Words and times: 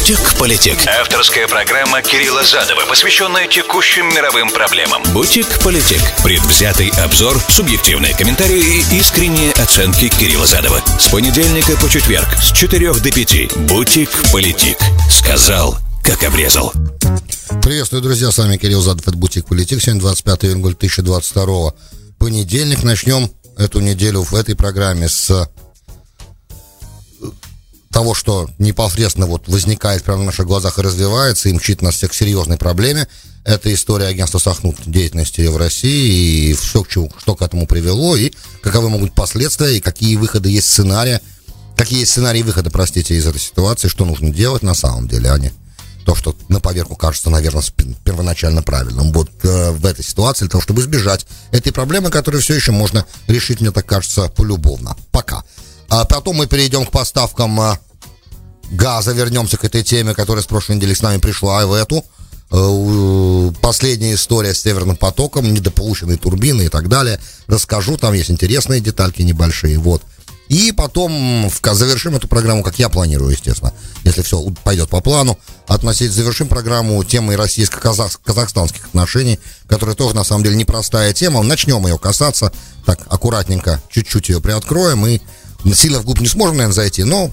«Бутик-политик». 0.00 0.78
Авторская 0.86 1.46
программа 1.46 2.00
Кирилла 2.00 2.42
Задова, 2.42 2.86
посвященная 2.88 3.46
текущим 3.46 4.08
мировым 4.08 4.48
проблемам. 4.48 5.02
«Бутик-политик». 5.12 6.00
Предвзятый 6.24 6.88
обзор, 7.04 7.38
субъективные 7.50 8.16
комментарии 8.16 8.80
и 8.90 8.98
искренние 8.98 9.52
оценки 9.52 10.08
Кирилла 10.08 10.46
Задова. 10.46 10.82
С 10.98 11.08
понедельника 11.08 11.76
по 11.76 11.90
четверг 11.90 12.26
с 12.42 12.50
4 12.52 12.94
до 12.94 13.12
5. 13.12 13.56
«Бутик-политик». 13.68 14.78
Сказал, 15.10 15.76
как 16.02 16.24
обрезал. 16.24 16.72
Приветствую, 17.62 18.02
друзья, 18.02 18.30
с 18.30 18.38
вами 18.38 18.56
Кирилл 18.56 18.80
Задов, 18.80 19.06
это 19.06 19.18
Бутик 19.18 19.48
Политик. 19.48 19.82
Сегодня 19.82 20.00
25 20.00 20.44
июня 20.46 20.62
2022 20.62 21.74
понедельник. 22.18 22.82
Начнем 22.84 23.30
эту 23.58 23.80
неделю 23.80 24.22
в 24.22 24.34
этой 24.34 24.56
программе 24.56 25.10
с 25.10 25.46
того, 27.92 28.14
что 28.14 28.48
непосредственно 28.58 29.26
вот 29.26 29.48
возникает 29.48 30.04
прямо 30.04 30.20
на 30.20 30.26
наших 30.26 30.46
глазах 30.46 30.78
и 30.78 30.82
развивается, 30.82 31.48
и 31.48 31.52
мчит 31.52 31.82
нас 31.82 31.96
всех 31.96 32.12
к 32.12 32.14
серьезной 32.14 32.56
проблеме. 32.56 33.08
Это 33.44 33.72
история 33.74 34.06
агентства 34.06 34.38
Сахнут 34.38 34.76
деятельности 34.86 35.40
в 35.42 35.56
России 35.56 36.50
и 36.50 36.54
все, 36.54 36.84
что 36.88 37.34
к 37.34 37.42
этому 37.42 37.66
привело, 37.66 38.16
и 38.16 38.32
каковы 38.62 38.90
могут 38.90 39.12
последствия, 39.12 39.76
и 39.76 39.80
какие 39.80 40.16
выходы 40.16 40.50
есть 40.50 40.68
сценарии, 40.68 41.20
какие 41.76 42.00
есть 42.00 42.12
сценарии 42.12 42.42
выхода, 42.42 42.70
простите, 42.70 43.14
из 43.14 43.26
этой 43.26 43.40
ситуации, 43.40 43.88
что 43.88 44.04
нужно 44.04 44.30
делать 44.30 44.62
на 44.62 44.74
самом 44.74 45.08
деле, 45.08 45.32
а 45.32 45.38
не 45.38 45.52
то, 46.04 46.14
что 46.14 46.34
на 46.48 46.60
поверку 46.60 46.96
кажется, 46.96 47.30
наверное, 47.30 47.62
первоначально 48.04 48.62
правильным. 48.62 49.12
Вот 49.12 49.30
э, 49.42 49.70
в 49.70 49.84
этой 49.84 50.04
ситуации, 50.04 50.44
для 50.44 50.50
того, 50.50 50.62
чтобы 50.62 50.80
избежать 50.82 51.26
этой 51.50 51.72
проблемы, 51.72 52.10
которую 52.10 52.42
все 52.42 52.54
еще 52.54 52.72
можно 52.72 53.04
решить, 53.26 53.60
мне 53.60 53.70
так 53.70 53.86
кажется, 53.86 54.28
полюбовно. 54.28 54.96
Пока. 55.12 55.44
А 55.90 56.04
потом 56.04 56.36
мы 56.36 56.46
перейдем 56.46 56.86
к 56.86 56.92
поставкам 56.92 57.60
э, 57.60 57.78
газа, 58.70 59.12
вернемся 59.12 59.56
к 59.56 59.64
этой 59.64 59.82
теме, 59.82 60.14
которая 60.14 60.42
с 60.42 60.46
прошлой 60.46 60.76
недели 60.76 60.94
с 60.94 61.02
нами 61.02 61.18
пришла, 61.18 61.62
и 61.62 61.66
в 61.66 61.72
эту. 61.72 62.04
Э, 62.52 63.50
последняя 63.60 64.14
история 64.14 64.54
с 64.54 64.62
Северным 64.62 64.96
потоком, 64.96 65.52
недополученные 65.52 66.16
турбины 66.16 66.62
и 66.62 66.68
так 66.68 66.88
далее. 66.88 67.18
Расскажу, 67.48 67.96
там 67.96 68.14
есть 68.14 68.30
интересные 68.30 68.80
детальки 68.80 69.22
небольшие, 69.22 69.78
вот. 69.78 70.02
И 70.48 70.72
потом 70.72 71.48
завершим 71.62 72.16
эту 72.16 72.26
программу, 72.26 72.64
как 72.64 72.78
я 72.80 72.88
планирую, 72.88 73.30
естественно, 73.30 73.72
если 74.02 74.22
все 74.22 74.42
пойдет 74.64 74.88
по 74.88 75.00
плану. 75.00 75.38
Относить, 75.68 76.10
завершим 76.10 76.48
программу 76.48 77.02
темой 77.04 77.36
российско-казахстанских 77.36 78.86
отношений, 78.86 79.38
которая 79.68 79.94
тоже, 79.94 80.16
на 80.16 80.24
самом 80.24 80.42
деле, 80.42 80.56
непростая 80.56 81.12
тема. 81.12 81.42
Начнем 81.44 81.86
ее 81.86 81.98
касаться, 81.98 82.52
так, 82.84 83.00
аккуратненько, 83.08 83.80
чуть-чуть 83.90 84.28
ее 84.28 84.40
приоткроем 84.40 85.06
и 85.06 85.20
сильно 85.74 86.00
в 86.00 86.04
глубь 86.04 86.20
не 86.20 86.28
сможем, 86.28 86.56
наверное, 86.56 86.74
зайти, 86.74 87.04
но 87.04 87.30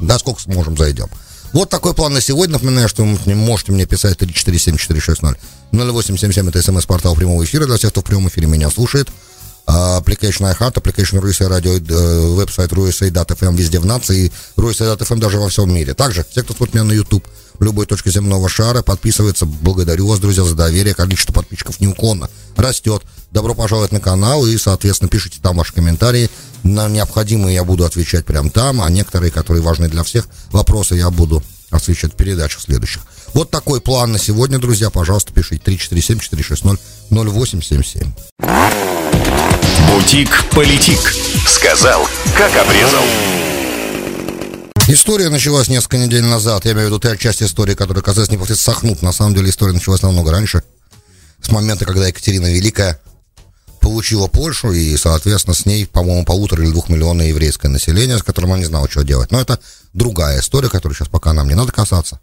да, 0.00 0.18
сколько 0.18 0.40
сможем, 0.40 0.76
зайдем. 0.76 1.08
Вот 1.52 1.70
такой 1.70 1.94
план 1.94 2.12
на 2.12 2.20
сегодня. 2.20 2.54
Напоминаю, 2.54 2.88
что 2.88 3.04
вы 3.04 3.34
можете 3.34 3.72
мне 3.72 3.86
писать 3.86 4.18
347-460 4.18 5.36
0877. 5.72 6.48
Это 6.48 6.62
смс-портал 6.62 7.14
прямого 7.14 7.44
эфира 7.44 7.66
для 7.66 7.78
тех, 7.78 7.90
кто 7.90 8.00
в 8.00 8.04
прямом 8.04 8.28
эфире 8.28 8.46
меня 8.46 8.70
слушает. 8.70 9.08
Application 9.66 10.50
iHeart, 10.50 10.74
Application 10.74 11.20
RUSA 11.20 11.48
Radio, 11.48 11.78
э, 11.78 12.34
веб-сайт 12.36 12.72
RUSA.FM 12.72 13.54
везде 13.54 13.78
в 13.78 13.84
нации, 13.84 14.32
RUSA.FM 14.56 15.18
даже 15.18 15.38
во 15.38 15.50
всем 15.50 15.72
мире. 15.72 15.92
Также, 15.92 16.24
те, 16.24 16.42
кто 16.42 16.54
смотрит 16.54 16.74
меня 16.74 16.84
на 16.84 16.92
YouTube, 16.92 17.26
любой 17.64 17.86
точке 17.86 18.10
земного 18.10 18.48
шара, 18.48 18.82
подписывается. 18.82 19.46
Благодарю 19.46 20.06
вас, 20.06 20.20
друзья, 20.20 20.44
за 20.44 20.54
доверие. 20.54 20.94
Количество 20.94 21.32
подписчиков 21.32 21.80
неуклонно 21.80 22.30
растет. 22.56 23.02
Добро 23.30 23.54
пожаловать 23.54 23.92
на 23.92 24.00
канал 24.00 24.46
и, 24.46 24.56
соответственно, 24.56 25.08
пишите 25.08 25.38
там 25.42 25.56
ваши 25.56 25.72
комментарии. 25.72 26.30
На 26.62 26.88
необходимые 26.88 27.54
я 27.54 27.64
буду 27.64 27.84
отвечать 27.84 28.24
прямо 28.24 28.50
там, 28.50 28.80
а 28.80 28.90
некоторые, 28.90 29.30
которые 29.30 29.62
важны 29.62 29.88
для 29.88 30.02
всех, 30.02 30.28
вопросы 30.50 30.94
я 30.94 31.10
буду 31.10 31.42
освещать 31.70 32.14
в 32.14 32.16
передачах 32.16 32.62
следующих. 32.62 33.02
Вот 33.34 33.50
такой 33.50 33.80
план 33.80 34.12
на 34.12 34.18
сегодня, 34.18 34.58
друзья. 34.58 34.90
Пожалуйста, 34.90 35.32
пишите 35.32 35.62
347-460-0877. 35.64 38.08
Бутик-политик. 39.90 41.14
Сказал, 41.46 42.06
как 42.36 42.54
обрезал. 42.56 43.04
История 44.90 45.28
началась 45.28 45.68
несколько 45.68 45.98
недель 45.98 46.24
назад. 46.24 46.64
Я 46.64 46.72
имею 46.72 46.86
в 46.86 46.88
виду 46.88 46.98
та 46.98 47.14
часть 47.14 47.42
истории, 47.42 47.74
которая 47.74 48.02
касается 48.02 48.32
непосредственно 48.32 48.74
Сахнут. 48.74 49.02
На 49.02 49.12
самом 49.12 49.34
деле 49.34 49.50
история 49.50 49.74
началась 49.74 50.00
намного 50.00 50.30
раньше. 50.30 50.62
С 51.42 51.50
момента, 51.50 51.84
когда 51.84 52.06
Екатерина 52.06 52.46
Великая 52.46 52.98
получила 53.82 54.28
Польшу, 54.28 54.72
и, 54.72 54.96
соответственно, 54.96 55.54
с 55.54 55.66
ней, 55.66 55.86
по-моему, 55.86 56.24
полутора 56.24 56.64
или 56.64 56.70
двух 56.70 56.88
миллиона 56.88 57.20
еврейское 57.20 57.68
население, 57.68 58.16
с 58.16 58.22
которым 58.22 58.52
она 58.52 58.60
не 58.60 58.64
знала, 58.64 58.88
что 58.88 59.04
делать. 59.04 59.30
Но 59.30 59.38
это 59.38 59.60
другая 59.92 60.40
история, 60.40 60.70
которую 60.70 60.96
сейчас 60.96 61.08
пока 61.08 61.34
нам 61.34 61.48
не 61.48 61.54
надо 61.54 61.70
касаться. 61.70 62.18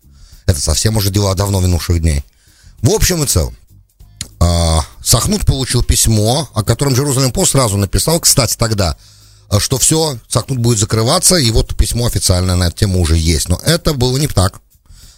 Это 0.48 0.60
совсем 0.60 0.98
уже 0.98 1.12
дела 1.12 1.36
давно 1.36 1.62
минувших 1.62 2.02
дней. 2.02 2.24
В 2.82 2.90
общем 2.90 3.24
и 3.24 3.28
целом, 3.28 3.56
а, 4.40 4.84
Сахнут 5.04 5.46
получил 5.46 5.84
письмо, 5.84 6.50
о 6.56 6.64
котором 6.64 6.96
Джерузалем 6.96 7.32
Пост 7.32 7.52
сразу 7.52 7.78
написал, 7.78 8.20
кстати, 8.20 8.56
тогда, 8.58 8.98
что 9.60 9.78
все, 9.78 10.18
Сахнут 10.28 10.60
будет 10.60 10.80
закрываться, 10.80 11.36
и 11.36 11.52
вот 11.52 11.76
письмо 11.76 12.08
официальное 12.08 12.56
на 12.56 12.66
эту 12.66 12.78
тему 12.78 13.02
уже 13.02 13.18
есть. 13.18 13.50
Но 13.50 13.60
это 13.64 13.94
было 13.94 14.18
не 14.18 14.28
так. 14.28 14.62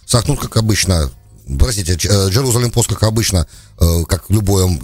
Сахнут, 0.06 0.40
как 0.40 0.56
обычно, 0.56 1.10
простите, 1.58 1.94
Джерузалем 1.94 2.70
Пост, 2.70 2.88
как 2.88 3.02
обычно, 3.02 3.46
э, 3.78 4.04
как 4.08 4.24
любое 4.28 4.78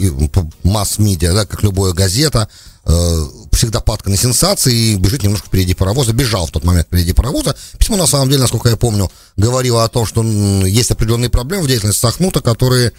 масс-медиа, 0.63 1.33
да, 1.33 1.47
как 1.47 1.63
любая 1.63 1.93
газета, 1.93 2.49
э, 2.85 3.27
всегда 3.53 3.81
падка 3.81 4.11
на 4.11 4.17
сенсации 4.17 4.75
и 4.75 4.97
бежит 4.97 5.23
немножко 5.23 5.49
впереди 5.49 5.75
паровоза, 5.75 6.13
бежал 6.13 6.47
в 6.47 6.51
тот 6.51 6.65
момент 6.65 6.89
впереди 6.89 7.13
паровоза. 7.13 7.57
Письмо, 7.79 7.97
на 7.97 8.07
самом 8.07 8.29
деле, 8.29 8.43
насколько 8.43 8.69
я 8.69 8.77
помню, 8.77 9.11
говорило 9.37 9.85
о 9.85 9.89
том, 9.89 10.05
что 10.05 10.23
есть 10.23 10.91
определенные 10.91 11.31
проблемы 11.31 11.65
в 11.65 11.69
деятельности 11.69 12.01
Сахнута, 12.01 12.41
которые 12.41 12.93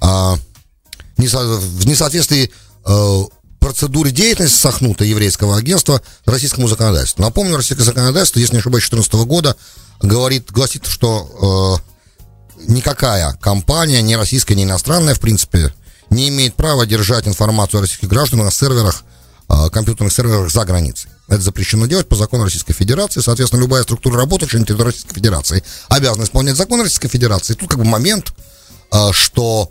а, 0.00 0.36
в 1.16 1.86
несоответствии 1.86 2.50
процедуре 3.60 4.10
деятельности 4.10 4.58
Сахнута 4.58 5.04
еврейского 5.04 5.56
агентства 5.56 6.02
российскому 6.24 6.66
законодательству. 6.66 7.22
Напомню, 7.22 7.56
российское 7.56 7.84
законодательство, 7.84 8.40
если 8.40 8.54
не 8.54 8.60
ошибаюсь, 8.60 8.88
2014 8.88 9.28
года 9.28 9.56
говорит, 10.00 10.50
гласит, 10.50 10.86
что 10.86 11.80
э, 12.58 12.66
никакая 12.72 13.34
компания, 13.40 14.02
ни 14.02 14.14
российская, 14.14 14.54
ни 14.54 14.64
иностранная, 14.64 15.14
в 15.14 15.20
принципе, 15.20 15.72
не 16.08 16.28
имеет 16.28 16.54
права 16.54 16.86
держать 16.86 17.28
информацию 17.28 17.78
о 17.78 17.82
российских 17.82 18.08
гражданах 18.08 18.46
на 18.46 18.50
серверах, 18.50 19.04
э, 19.48 19.70
компьютерных 19.70 20.12
серверах 20.12 20.50
за 20.50 20.64
границей. 20.64 21.10
Это 21.28 21.42
запрещено 21.42 21.86
делать 21.86 22.08
по 22.08 22.16
закону 22.16 22.44
Российской 22.44 22.72
Федерации. 22.72 23.20
Соответственно, 23.20 23.60
любая 23.60 23.84
структура 23.84 24.16
работающая 24.16 24.58
на 24.58 24.66
территории 24.66 24.88
Российской 24.88 25.14
Федерации 25.14 25.62
обязана 25.88 26.24
исполнять 26.24 26.56
закон 26.56 26.80
Российской 26.80 27.08
Федерации. 27.08 27.52
И 27.52 27.56
тут 27.56 27.68
как 27.68 27.78
бы 27.78 27.84
момент, 27.84 28.32
э, 28.92 29.12
что 29.12 29.70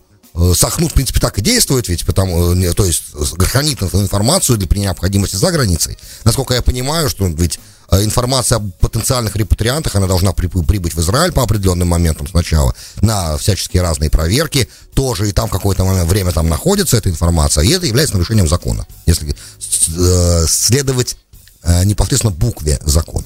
Сахнут, 0.53 0.91
в 0.91 0.94
принципе, 0.94 1.19
так 1.19 1.38
и 1.38 1.41
действует, 1.41 1.90
ведь 1.90 2.06
потому, 2.06 2.53
э, 2.53 2.73
то 2.73 2.85
есть 2.85 3.03
хранит 3.40 3.81
информацию 3.81 4.57
для 4.57 4.67
при 4.67 4.79
необходимости 4.79 5.35
за 5.35 5.51
границей. 5.51 5.97
Насколько 6.23 6.53
я 6.53 6.62
понимаю, 6.62 7.09
что 7.09 7.28
ведь 7.28 7.59
э, 7.90 8.03
информация 8.03 8.59
о 8.59 8.62
потенциальных 8.79 9.35
репатриантах, 9.35 9.95
она 9.95 10.07
должна 10.07 10.31
прибыть 10.31 10.94
в 10.94 11.00
Израиль 11.00 11.31
по 11.31 11.44
определенным 11.44 11.88
моментам 11.88 12.28
сначала, 12.28 12.75
на 13.01 13.38
всяческие 13.38 13.81
разные 13.81 14.09
проверки, 14.09 14.69
тоже 14.94 15.28
и 15.28 15.31
там 15.31 15.50
какое-то 15.50 15.84
время 15.84 16.31
там 16.31 16.47
находится 16.47 16.97
эта 16.97 17.09
информация, 17.09 17.63
и 17.63 17.72
это 17.72 17.88
является 17.88 18.16
нарушением 18.16 18.47
закона, 18.47 18.85
если 19.07 19.35
следовать 20.47 21.18
непосредственно 21.84 22.31
букве 22.31 22.79
закона. 22.85 23.25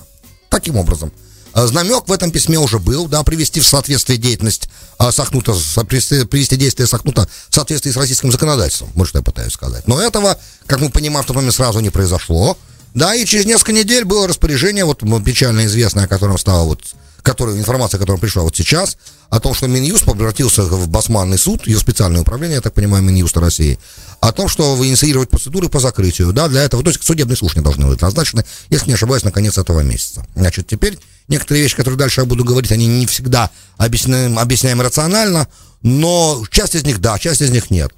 Таким 0.50 0.78
образом, 0.78 1.12
Знамек 1.56 2.08
в 2.08 2.12
этом 2.12 2.31
письме 2.31 2.58
уже 2.58 2.80
был, 2.80 3.08
да, 3.08 3.24
привести 3.24 3.59
в 3.59 3.68
соответствие 3.68 4.18
деятельность 4.18 4.69
а, 4.97 5.12
Сахнута, 5.12 5.53
привести 5.53 6.56
действия 6.56 6.88
Сахнута 6.88 7.28
в 7.50 7.56
соответствии 7.56 7.91
с 7.91 7.97
российским 7.97 8.31
законодательством, 8.31 8.90
вот 8.96 9.08
что 9.08 9.19
я 9.19 9.24
пытаюсь 9.24 9.53
сказать. 9.53 9.88
Но 9.88 10.02
этого, 10.02 10.38
как 10.66 10.81
мы 10.81 10.90
понимаем, 10.90 11.24
в 11.24 11.28
тот 11.28 11.36
момент 11.36 11.53
сразу 11.53 11.80
не 11.80 11.90
произошло. 11.90 12.58
Да, 12.94 13.16
и 13.16 13.25
через 13.25 13.46
несколько 13.46 13.72
недель 13.72 14.06
было 14.06 14.28
распоряжение, 14.28 14.86
вот 14.86 15.02
печально 15.25 15.66
известное, 15.66 16.06
о 16.06 16.08
котором 16.08 16.38
стало 16.38 16.66
вот, 16.66 16.80
которая, 17.24 17.58
информация, 17.58 17.97
которая 17.97 18.19
пришла 18.19 18.44
вот 18.44 18.56
сейчас, 18.56 18.98
о 19.30 19.39
том, 19.39 19.56
что 19.56 19.68
Минюст 19.68 20.06
превратился 20.06 20.63
в 20.63 20.88
басманный 20.89 21.39
суд, 21.39 21.66
ее 21.66 21.80
специальное 21.80 22.22
управление, 22.22 22.57
я 22.57 22.62
так 22.62 22.74
понимаю, 22.74 23.04
Минюста 23.04 23.39
России, 23.39 23.80
о 24.19 24.31
том, 24.31 24.48
что 24.48 24.75
вы 24.75 24.88
инициировать 24.88 25.30
процедуры 25.30 25.69
по 25.69 25.80
закрытию, 25.80 26.33
да, 26.33 26.48
для 26.48 26.62
этого, 26.62 26.83
то 26.83 26.92
есть 26.92 27.04
судебные 27.04 27.36
слушания 27.36 27.63
должны 27.63 27.88
быть 27.88 28.00
назначены, 28.00 28.45
если 28.69 28.89
не 28.89 28.94
ошибаюсь, 28.94 29.24
на 29.24 29.31
конец 29.31 29.57
этого 29.57 29.80
месяца. 29.80 30.24
Значит, 30.36 30.68
теперь 30.68 31.00
некоторые 31.28 31.64
вещи, 31.64 31.75
которые 31.75 31.98
дальше 31.98 32.22
я 32.22 32.25
буду 32.25 32.44
говорить, 32.44 32.72
они 32.72 32.88
не 32.88 33.06
всегда 33.06 33.50
объясняем, 33.78 34.40
объясняем 34.40 34.81
рационально, 34.81 35.48
но 35.81 36.44
часть 36.50 36.75
из 36.75 36.84
них 36.84 37.00
да, 37.00 37.20
часть 37.20 37.42
из 37.42 37.50
них 37.52 37.70
нет. 37.72 37.94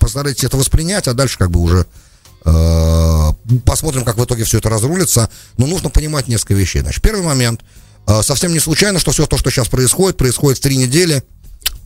Постарайтесь 0.00 0.44
это 0.44 0.56
воспринять, 0.56 1.08
а 1.08 1.14
дальше 1.14 1.38
как 1.38 1.50
бы 1.50 1.60
уже 1.60 1.86
э, 2.44 3.32
посмотрим, 3.64 4.04
как 4.04 4.16
в 4.16 4.24
итоге 4.24 4.44
все 4.44 4.58
это 4.58 4.70
разрулится. 4.70 5.28
Но 5.56 5.66
нужно 5.66 5.90
понимать 5.90 6.28
несколько 6.28 6.54
вещей. 6.54 6.80
Значит, 6.80 7.02
первый 7.02 7.22
момент. 7.22 7.60
Э, 8.06 8.22
совсем 8.22 8.52
не 8.52 8.60
случайно, 8.60 8.98
что 8.98 9.10
все 9.10 9.26
то, 9.26 9.36
что 9.36 9.50
сейчас 9.50 9.68
происходит, 9.68 10.16
происходит 10.16 10.58
в 10.58 10.62
три 10.62 10.76
недели 10.76 11.22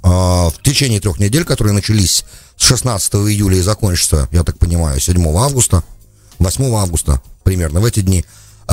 а, 0.02 0.50
в 0.50 0.61
течение 0.62 1.00
трех 1.00 1.19
недель, 1.19 1.44
которые 1.44 1.75
начались 1.75 2.25
с 2.56 2.64
16 2.64 3.14
июля 3.14 3.58
и 3.58 3.61
закончатся, 3.61 4.29
я 4.32 4.43
так 4.43 4.58
понимаю, 4.58 5.00
7 5.00 5.25
августа, 5.37 5.84
8 6.38 6.75
августа, 6.75 7.23
примерно 7.44 7.81
в 7.81 7.84
эти 7.84 8.00
дни, 8.00 8.25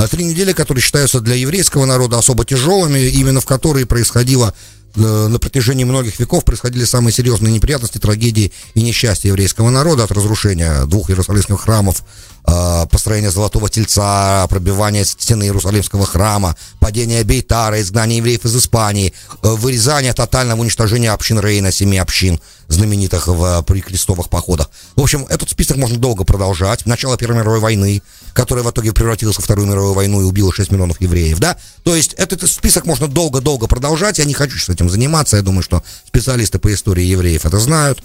три 0.08 0.24
недели, 0.24 0.52
которые 0.52 0.82
считаются 0.82 1.20
для 1.20 1.34
еврейского 1.34 1.84
народа 1.84 2.18
особо 2.18 2.44
тяжелыми, 2.44 2.98
именно 2.98 3.40
в 3.40 3.46
которые 3.46 3.86
происходило 3.86 4.54
на 4.96 5.38
протяжении 5.38 5.84
многих 5.84 6.18
веков 6.18 6.44
происходили 6.44 6.84
самые 6.84 7.12
серьезные 7.12 7.52
неприятности, 7.52 7.98
трагедии 7.98 8.52
и 8.74 8.82
несчастья 8.82 9.28
еврейского 9.28 9.70
народа 9.70 10.04
от 10.04 10.12
разрушения 10.12 10.84
двух 10.86 11.10
иерусалимских 11.10 11.60
храмов, 11.60 12.02
э, 12.46 12.86
построения 12.90 13.30
Золотого 13.30 13.68
Тельца, 13.68 14.46
пробивания 14.48 15.04
стены 15.04 15.44
Иерусалимского 15.44 16.06
храма, 16.06 16.56
падения 16.78 17.22
Бейтара, 17.22 17.80
изгнания 17.80 18.18
евреев 18.18 18.44
из 18.44 18.56
Испании, 18.56 19.12
э, 19.42 19.48
вырезания 19.48 20.12
тотального 20.12 20.60
уничтожения 20.60 21.12
общин 21.12 21.38
Рейна, 21.38 21.72
семи 21.72 21.98
общин, 21.98 22.40
знаменитых 22.68 23.26
в 23.26 23.62
при 23.62 23.80
крестовых 23.80 24.28
походах. 24.28 24.70
В 24.96 25.02
общем, 25.02 25.26
этот 25.28 25.50
список 25.50 25.76
можно 25.76 25.98
долго 25.98 26.24
продолжать. 26.24 26.86
Начало 26.86 27.16
Первой 27.16 27.38
мировой 27.38 27.60
войны, 27.60 28.02
которая 28.32 28.64
в 28.64 28.70
итоге 28.70 28.92
превратилась 28.92 29.36
во 29.36 29.42
Вторую 29.42 29.68
мировую 29.68 29.94
войну 29.94 30.20
и 30.20 30.24
убила 30.24 30.52
6 30.52 30.70
миллионов 30.70 31.00
евреев, 31.00 31.38
да? 31.38 31.56
То 31.82 31.94
есть 31.94 32.14
этот 32.14 32.48
список 32.48 32.86
можно 32.86 33.08
долго-долго 33.08 33.66
продолжать. 33.66 34.18
Я 34.18 34.24
не 34.24 34.34
хочу 34.34 34.58
с 34.58 34.68
этим 34.80 34.90
заниматься. 34.90 35.36
Я 35.36 35.42
думаю, 35.42 35.62
что 35.62 35.82
специалисты 36.06 36.58
по 36.58 36.72
истории 36.72 37.04
евреев 37.04 37.44
это 37.44 37.58
знают. 37.58 38.02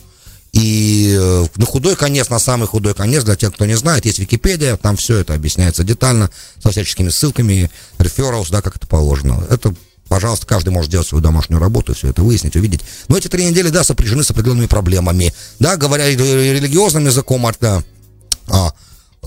И 0.54 1.14
э, 1.20 1.46
на 1.58 1.66
худой 1.66 1.96
конец, 1.98 2.30
на 2.30 2.40
самый 2.40 2.68
худой 2.68 2.94
конец, 2.94 3.24
для 3.24 3.36
тех, 3.36 3.54
кто 3.54 3.66
не 3.66 3.76
знает, 3.76 4.06
есть 4.06 4.20
Википедия, 4.20 4.78
там 4.78 4.96
все 4.96 5.18
это 5.18 5.34
объясняется 5.34 5.84
детально, 5.84 6.30
со 6.64 6.72
всяческими 6.72 7.10
ссылками, 7.10 7.70
referrals, 7.98 8.52
да, 8.52 8.62
как 8.62 8.78
это 8.78 8.88
положено. 8.88 9.44
Это 9.50 9.74
Пожалуйста, 10.08 10.46
каждый 10.46 10.70
может 10.70 10.92
сделать 10.92 11.08
свою 11.08 11.24
домашнюю 11.24 11.60
работу, 11.60 11.96
все 11.96 12.10
это 12.10 12.22
выяснить, 12.22 12.56
увидеть. 12.56 12.82
Но 13.08 13.18
эти 13.18 13.28
три 13.28 13.44
недели, 13.44 13.70
да, 13.70 13.84
сопряжены 13.84 14.24
с 14.24 14.30
определенными 14.30 14.68
проблемами. 14.68 15.34
Да, 15.60 15.78
говоря 15.78 16.08
религиозным 16.08 17.08
языком, 17.08 17.48
это 17.48 17.78
а, 17.78 17.84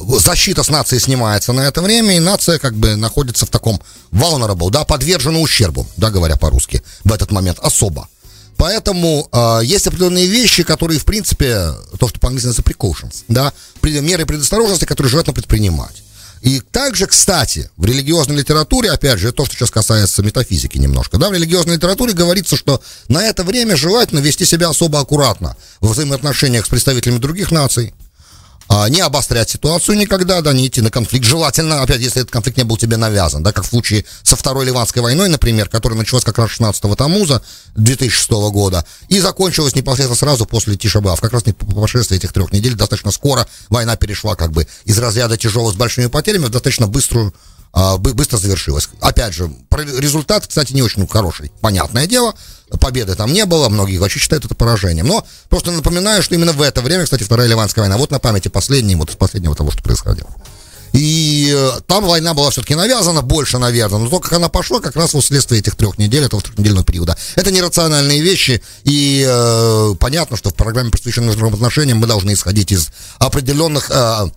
защита 0.09 0.63
с 0.63 0.71
нацией 0.71 1.01
снимается 1.01 1.53
на 1.53 1.63
это 1.63 1.83
время, 1.83 2.17
и 2.17 2.21
нация 2.21 2.59
как 2.59 2.75
бы 2.75 2.97
находится 2.97 3.47
в 3.47 3.51
таком 3.51 3.81
vulnerable, 4.11 4.71
да, 4.71 4.85
подвержена 4.85 5.39
ущербу, 5.39 5.87
да, 5.97 6.11
говоря 6.11 6.37
по-русски, 6.37 6.83
в 7.05 7.13
этот 7.13 7.31
момент 7.31 7.59
особо. 7.61 8.09
Поэтому 8.57 9.29
э, 9.31 9.61
есть 9.65 9.87
определенные 9.87 10.27
вещи, 10.27 10.65
которые, 10.65 10.99
в 10.99 11.05
принципе, 11.05 11.75
то, 11.99 12.09
что 12.09 12.19
по-английски 12.19 12.49
называется 12.49 12.63
precautions, 12.63 13.25
да, 13.29 13.53
меры 13.83 14.27
предосторожности, 14.27 14.85
которые 14.85 15.11
желательно 15.11 15.35
предпринимать. 15.35 16.03
И 16.43 16.61
также, 16.61 17.07
кстати, 17.07 17.71
в 17.77 17.85
религиозной 17.85 18.37
литературе, 18.37 18.91
опять 18.91 19.19
же, 19.19 19.33
то, 19.33 19.45
что 19.45 19.55
сейчас 19.55 19.71
касается 19.71 20.23
метафизики 20.23 20.79
немножко, 20.79 21.19
да, 21.19 21.29
в 21.29 21.33
религиозной 21.33 21.77
литературе 21.77 22.13
говорится, 22.13 22.57
что 22.57 22.81
на 23.09 23.25
это 23.25 23.45
время 23.45 23.77
желательно 23.77 24.21
вести 24.21 24.45
себя 24.45 24.69
особо 24.69 25.01
аккуратно 25.01 25.57
в 25.81 25.91
взаимоотношениях 25.91 26.67
с 26.67 26.69
представителями 26.69 27.19
других 27.19 27.51
наций, 27.51 27.95
а, 28.69 28.89
не 28.89 29.01
обострять 29.01 29.49
ситуацию 29.49 29.97
никогда, 29.97 30.43
да, 30.43 30.53
не 30.53 30.67
идти 30.67 30.83
на 30.83 30.91
конфликт. 30.91 31.25
Желательно, 31.25 31.83
опять, 31.83 32.01
если 32.01 32.21
этот 32.21 32.31
конфликт 32.31 32.59
не 32.59 32.65
был 32.65 32.77
тебе 32.77 32.97
навязан, 32.99 33.43
да, 33.43 33.53
как 33.53 33.65
в 33.65 33.69
случае 33.69 34.05
со 34.23 34.37
Второй 34.37 34.67
Ливанской 34.67 35.01
войной, 35.01 35.29
например, 35.29 35.69
которая 35.69 35.99
началась 35.99 36.25
как 36.25 36.37
раз 36.39 36.51
16 36.51 36.97
Тамуза 36.97 37.43
2006 37.77 38.31
года 38.53 38.85
и 39.09 39.21
закончилась 39.21 39.75
непосредственно 39.75 40.17
сразу 40.17 40.45
после 40.45 40.77
Тишабав. 40.77 41.21
Как 41.21 41.33
раз 41.33 41.45
по 41.45 41.53
прошествии 41.53 42.17
этих 42.17 42.33
трех 42.33 42.53
недель 42.53 42.75
достаточно 42.75 43.11
скоро 43.11 43.49
война 43.71 43.97
перешла 43.97 44.37
как 44.37 44.53
бы 44.53 44.67
из 44.85 44.99
разряда 44.99 45.39
тяжелого 45.39 45.73
с 45.73 45.77
большими 45.77 46.07
потерями 46.07 46.45
в 46.45 46.51
достаточно 46.51 46.87
быструю 46.87 47.35
быстро 47.99 48.39
завершилась. 48.39 48.89
Опять 49.01 49.35
же, 49.35 49.51
результат, 49.71 50.47
кстати, 50.47 50.73
не 50.73 50.83
очень 50.83 51.07
хороший. 51.07 51.53
Понятное 51.61 52.07
дело, 52.07 52.35
победы 52.81 53.15
там 53.15 53.33
не 53.33 53.45
было, 53.45 53.69
многие 53.69 53.99
вообще 53.99 54.19
считают 54.19 54.45
это 54.45 54.55
поражением. 54.55 55.07
Но 55.07 55.27
просто 55.49 55.71
напоминаю, 55.71 56.23
что 56.23 56.35
именно 56.35 56.53
в 56.53 56.63
это 56.63 56.81
время, 56.81 57.05
кстати, 57.05 57.23
Вторая 57.23 57.49
Ливанская 57.49 57.83
война, 57.83 57.97
вот 57.97 58.11
на 58.11 58.19
памяти 58.19 58.49
последней, 58.49 58.97
вот 58.97 59.17
последнего 59.17 59.55
того, 59.55 59.71
что 59.71 59.83
происходило. 59.83 60.29
И 60.93 61.55
э, 61.55 61.81
там 61.87 62.05
война 62.07 62.35
была 62.35 62.51
все-таки 62.51 62.75
навязана, 62.75 63.23
больше, 63.23 63.59
наверное, 63.59 63.99
но 63.99 64.09
то, 64.09 64.21
как 64.21 64.33
она 64.33 64.49
пошла, 64.49 64.81
как 64.81 64.97
раз 64.97 65.13
вследствие 65.13 65.61
этих 65.61 65.77
трех 65.77 65.99
недель, 65.99 66.25
этого 66.25 66.43
трехнедельного 66.43 66.85
периода. 66.85 67.17
Это 67.37 67.51
нерациональные 67.51 68.21
вещи, 68.23 68.63
и 68.85 69.25
э, 69.29 69.95
понятно, 70.01 70.37
что 70.37 70.51
в 70.51 70.55
программе, 70.55 70.91
посвященной 70.91 71.29
международным 71.29 71.61
отношениям, 71.61 71.99
мы 71.99 72.07
должны 72.07 72.33
исходить 72.33 72.73
из 72.73 72.89
определенных 73.19 73.91
э, 73.91 74.31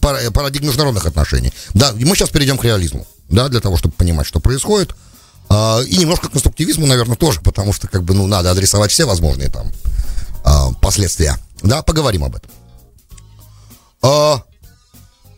парадигм 0.00 0.66
международных 0.66 1.06
отношений. 1.06 1.52
Да, 1.74 1.92
мы 1.92 2.16
сейчас 2.16 2.30
перейдем 2.30 2.58
к 2.58 2.64
реализму, 2.64 3.06
да, 3.28 3.48
для 3.48 3.60
того, 3.60 3.76
чтобы 3.76 3.94
понимать, 3.94 4.26
что 4.26 4.40
происходит. 4.40 4.94
А, 5.48 5.80
и 5.80 5.96
немножко 5.96 6.28
к 6.28 6.32
конструктивизму, 6.32 6.86
наверное, 6.86 7.16
тоже, 7.16 7.40
потому 7.40 7.72
что, 7.72 7.88
как 7.88 8.02
бы, 8.02 8.14
ну, 8.14 8.26
надо 8.26 8.50
адресовать 8.50 8.90
все 8.90 9.04
возможные 9.06 9.48
там 9.48 9.72
а, 10.44 10.72
последствия. 10.72 11.38
Да, 11.62 11.82
поговорим 11.82 12.24
об 12.24 12.36
этом. 12.36 12.50
А, 14.02 14.42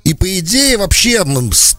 и 0.03 0.15
по 0.15 0.39
идее 0.39 0.79
вообще 0.79 1.25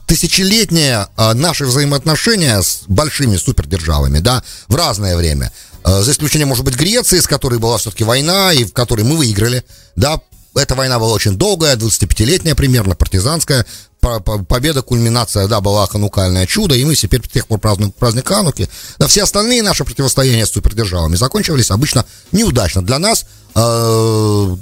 тысячелетние 0.05 1.07
наши 1.17 1.65
взаимоотношения 1.65 2.61
с 2.61 2.83
большими 2.87 3.35
супердержавами, 3.35 4.19
да, 4.19 4.43
в 4.67 4.75
разное 4.75 5.17
время, 5.17 5.51
за 5.83 6.11
исключением, 6.11 6.49
может 6.49 6.63
быть, 6.63 6.75
Греции, 6.75 7.19
с 7.19 7.25
которой 7.25 7.57
была 7.57 7.79
все-таки 7.79 8.03
война, 8.03 8.53
и 8.53 8.63
в 8.63 8.73
которой 8.73 9.03
мы 9.03 9.17
выиграли, 9.17 9.65
да, 9.95 10.21
эта 10.55 10.75
война 10.75 10.99
была 10.99 11.13
очень 11.13 11.37
долгая, 11.37 11.75
25-летняя 11.75 12.55
примерно, 12.55 12.95
партизанская, 12.95 13.65
победа, 13.99 14.81
кульминация, 14.81 15.47
да, 15.47 15.61
была 15.61 15.85
ханукальное 15.87 16.45
чудо, 16.47 16.75
и 16.75 16.83
мы 16.83 16.95
теперь 16.95 17.21
тех 17.21 17.47
пор 17.47 17.59
празднуем 17.59 17.91
праздник 17.91 18.27
Хануки. 18.27 18.67
Да, 18.97 19.07
все 19.07 19.23
остальные 19.23 19.63
наши 19.63 19.83
противостояния 19.85 20.45
с 20.45 20.51
супердержавами 20.51 21.15
закончились 21.15 21.71
обычно 21.71 22.05
неудачно 22.31 22.81
для 22.81 22.99
нас, 22.99 23.25
э, 23.55 24.55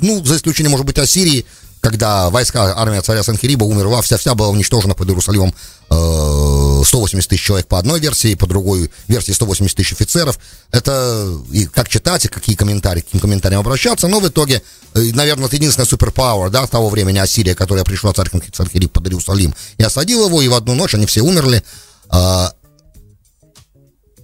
ну, 0.00 0.24
за 0.24 0.36
исключением, 0.36 0.72
может 0.72 0.86
быть, 0.86 0.98
Ассирии, 0.98 1.46
когда 1.80 2.30
войска, 2.30 2.74
армия 2.76 3.00
царя 3.00 3.22
Санхириба 3.22 3.64
умерла, 3.64 4.02
вся-вся 4.02 4.34
была 4.34 4.48
уничтожена 4.48 4.94
под 4.94 5.08
Иерусалимом, 5.08 5.54
э, 5.90 6.82
180 6.84 7.28
тысяч 7.28 7.42
человек 7.42 7.66
по 7.66 7.78
одной 7.78 8.00
версии, 8.00 8.34
по 8.34 8.46
другой 8.46 8.90
версии 9.08 9.32
180 9.32 9.76
тысяч 9.76 9.92
офицеров. 9.92 10.38
Это 10.70 11.38
и 11.50 11.66
как 11.66 11.88
читать, 11.88 12.26
и 12.26 12.28
какие 12.28 12.54
комментарии, 12.54 13.00
к 13.00 13.06
каким 13.06 13.20
комментариям 13.20 13.60
обращаться, 13.60 14.08
но 14.08 14.20
в 14.20 14.28
итоге, 14.28 14.62
э, 14.94 15.00
наверное, 15.14 15.46
это 15.46 15.56
единственная 15.56 15.86
суперпауэр, 15.86 16.50
да, 16.50 16.66
того 16.66 16.90
времени 16.90 17.18
Ассирия, 17.18 17.54
которая 17.54 17.84
пришла 17.84 18.12
царь 18.12 18.30
Санхириб 18.52 18.92
под 18.92 19.06
Иерусалим 19.06 19.54
и 19.78 19.82
осадил 19.82 20.26
его, 20.26 20.42
и 20.42 20.48
в 20.48 20.54
одну 20.54 20.74
ночь 20.74 20.94
они 20.94 21.06
все 21.06 21.22
умерли. 21.22 21.62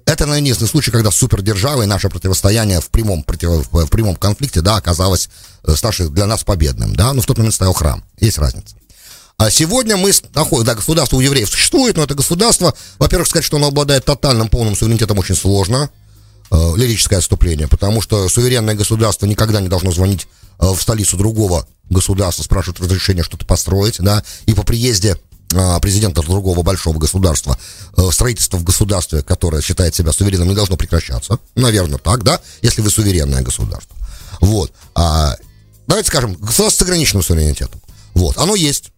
Это, 0.07 0.25
наверное, 0.25 0.43
единственный 0.43 0.69
случай, 0.69 0.93
когда 0.93 1.11
супердержава 1.11 1.83
и 1.83 1.87
наше 1.87 2.09
противостояние 2.09 2.81
в 2.81 2.91
прямом, 2.91 3.25
против, 3.25 3.69
в 3.73 3.89
прямом 3.89 4.15
конфликте, 4.15 4.61
да, 4.61 4.77
оказалось 4.77 5.29
э, 5.65 5.75
старше 5.75 6.09
для 6.09 6.27
нас 6.27 6.45
победным, 6.45 6.95
да, 6.95 7.13
но 7.13 7.23
в 7.23 7.27
тот 7.27 7.39
момент 7.39 7.55
стоял 7.55 7.73
храм, 7.73 8.05
есть 8.21 8.39
разница. 8.39 8.77
А 9.37 9.51
сегодня 9.51 9.97
мы 9.97 10.13
находим, 10.33 10.65
да, 10.65 10.77
государство 10.77 11.17
у 11.17 11.21
евреев 11.21 11.51
существует, 11.51 11.97
но 11.97 12.05
это 12.05 12.15
государство, 12.15 12.73
во-первых, 13.01 13.27
сказать, 13.27 13.45
что 13.45 13.57
оно 13.57 13.67
обладает 13.67 14.05
тотальным 14.05 14.49
полным 14.49 14.77
суверенитетом 14.77 15.19
очень 15.19 15.35
сложно, 15.35 15.91
э, 16.53 16.73
лирическое 16.77 17.19
отступление, 17.19 17.67
потому 17.67 18.01
что 18.01 18.29
суверенное 18.29 18.77
государство 18.77 19.27
никогда 19.27 19.61
не 19.61 19.69
должно 19.69 19.91
звонить 19.91 20.29
э, 20.61 20.67
в 20.67 20.81
столицу 20.81 21.17
другого 21.17 21.67
государства, 21.91 22.45
спрашивать 22.45 22.79
разрешение 22.79 23.25
что-то 23.25 23.45
построить, 23.45 23.97
да, 23.99 24.23
и 24.47 24.55
по 24.55 24.63
приезде 24.63 25.17
президента 25.81 26.23
другого 26.23 26.63
большого 26.63 26.99
государства, 26.99 27.57
э, 27.97 28.09
строительство 28.13 28.57
в 28.57 28.65
государстве, 28.65 29.23
которое 29.23 29.63
считает 29.63 29.95
себя 29.95 30.13
суверенным, 30.13 30.49
не 30.49 30.55
должно 30.55 30.77
прекращаться. 30.77 31.39
Наверное, 31.55 31.99
так, 31.99 32.25
да, 32.25 32.41
если 32.63 32.83
вы 32.83 32.91
суверенное 32.91 33.43
государство. 33.43 33.97
Вот. 34.41 34.73
А, 34.95 35.37
давайте 35.87 36.09
скажем, 36.09 36.35
государство 36.35 36.85
с 36.85 36.87
ограниченным 36.87 37.23
суверенитетом. 37.23 37.81
Вот, 38.15 38.39
оно 38.39 38.55
есть. 38.55 38.93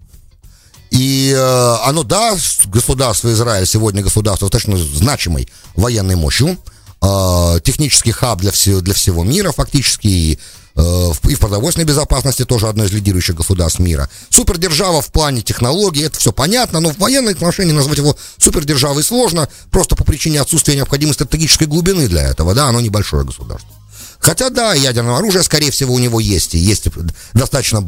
И 0.90 1.35
э, 1.37 1.76
оно, 1.85 2.02
да, 2.02 2.35
государство 2.67 3.31
Израиль 3.33 3.67
сегодня 3.67 4.02
государство 4.02 4.49
достаточно 4.49 4.78
значимой 4.78 5.49
военной 5.75 6.17
мощью, 6.17 6.59
э, 7.02 7.61
технический 7.62 8.12
хаб 8.12 8.40
для, 8.40 8.52
всего, 8.52 8.81
для 8.81 8.95
всего 8.95 9.23
мира 9.23 9.52
фактически, 9.52 10.07
и 10.07 10.38
и 10.79 11.35
в 11.35 11.41
продовольственной 11.41 11.87
безопасности 11.87 12.45
тоже 12.45 12.69
одно 12.69 12.85
из 12.85 12.93
лидирующих 12.93 13.35
государств 13.35 13.81
мира. 13.81 14.09
Супердержава 14.31 15.03
в 15.03 15.09
плане 15.09 15.43
технологий, 15.43 16.03
это 16.03 16.19
все 16.19 16.33
понятно, 16.33 16.81
но 16.81 16.91
в 16.91 16.99
военной 16.99 17.33
отношении 17.33 17.73
назвать 17.73 17.99
его 17.99 18.17
супердержавой 18.37 19.03
сложно, 19.03 19.49
просто 19.71 19.97
по 19.97 20.05
причине 20.05 20.41
отсутствия 20.41 20.77
необходимой 20.77 21.15
стратегической 21.15 21.67
глубины 21.67 22.07
для 22.07 22.23
этого, 22.23 22.55
да, 22.55 22.67
оно 22.67 22.81
небольшое 22.81 23.25
государство. 23.25 23.75
Хотя, 24.21 24.51
да, 24.51 24.75
ядерное 24.75 25.17
оружие, 25.17 25.45
скорее 25.45 25.71
всего, 25.71 25.95
у 25.95 25.99
него 25.99 26.19
есть. 26.19 26.55
И 26.55 26.59
есть 26.59 26.89
достаточно 27.35 27.87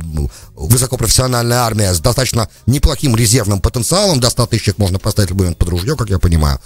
высокопрофессиональная 0.54 1.58
армия 1.58 1.92
с 1.92 2.00
достаточно 2.00 2.48
неплохим 2.66 3.16
резервным 3.16 3.60
потенциалом. 3.60 4.20
До 4.20 4.30
100 4.30 4.46
тысяч 4.46 4.74
можно 4.76 4.98
поставить 4.98 5.30
любой 5.30 5.46
момент 5.46 5.58
под 5.58 5.70
ружье, 5.70 5.96
как 5.96 6.08
я 6.08 6.18
понимаю. 6.18 6.60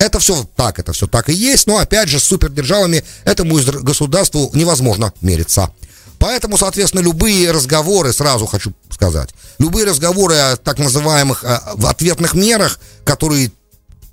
Это 0.00 0.18
все 0.18 0.48
так, 0.56 0.78
это 0.78 0.94
все 0.94 1.06
так 1.06 1.28
и 1.28 1.34
есть, 1.34 1.66
но 1.66 1.76
опять 1.76 2.08
же 2.08 2.18
с 2.18 2.24
супердержавами 2.24 3.04
этому 3.24 3.56
государству 3.82 4.50
невозможно 4.54 5.12
мериться. 5.20 5.70
Поэтому, 6.18 6.56
соответственно, 6.56 7.02
любые 7.02 7.50
разговоры, 7.50 8.14
сразу 8.14 8.46
хочу 8.46 8.72
сказать, 8.90 9.28
любые 9.58 9.84
разговоры 9.84 10.36
о 10.36 10.56
так 10.56 10.78
называемых 10.78 11.44
о, 11.44 11.72
в 11.74 11.84
ответных 11.84 12.32
мерах, 12.32 12.80
которые 13.04 13.52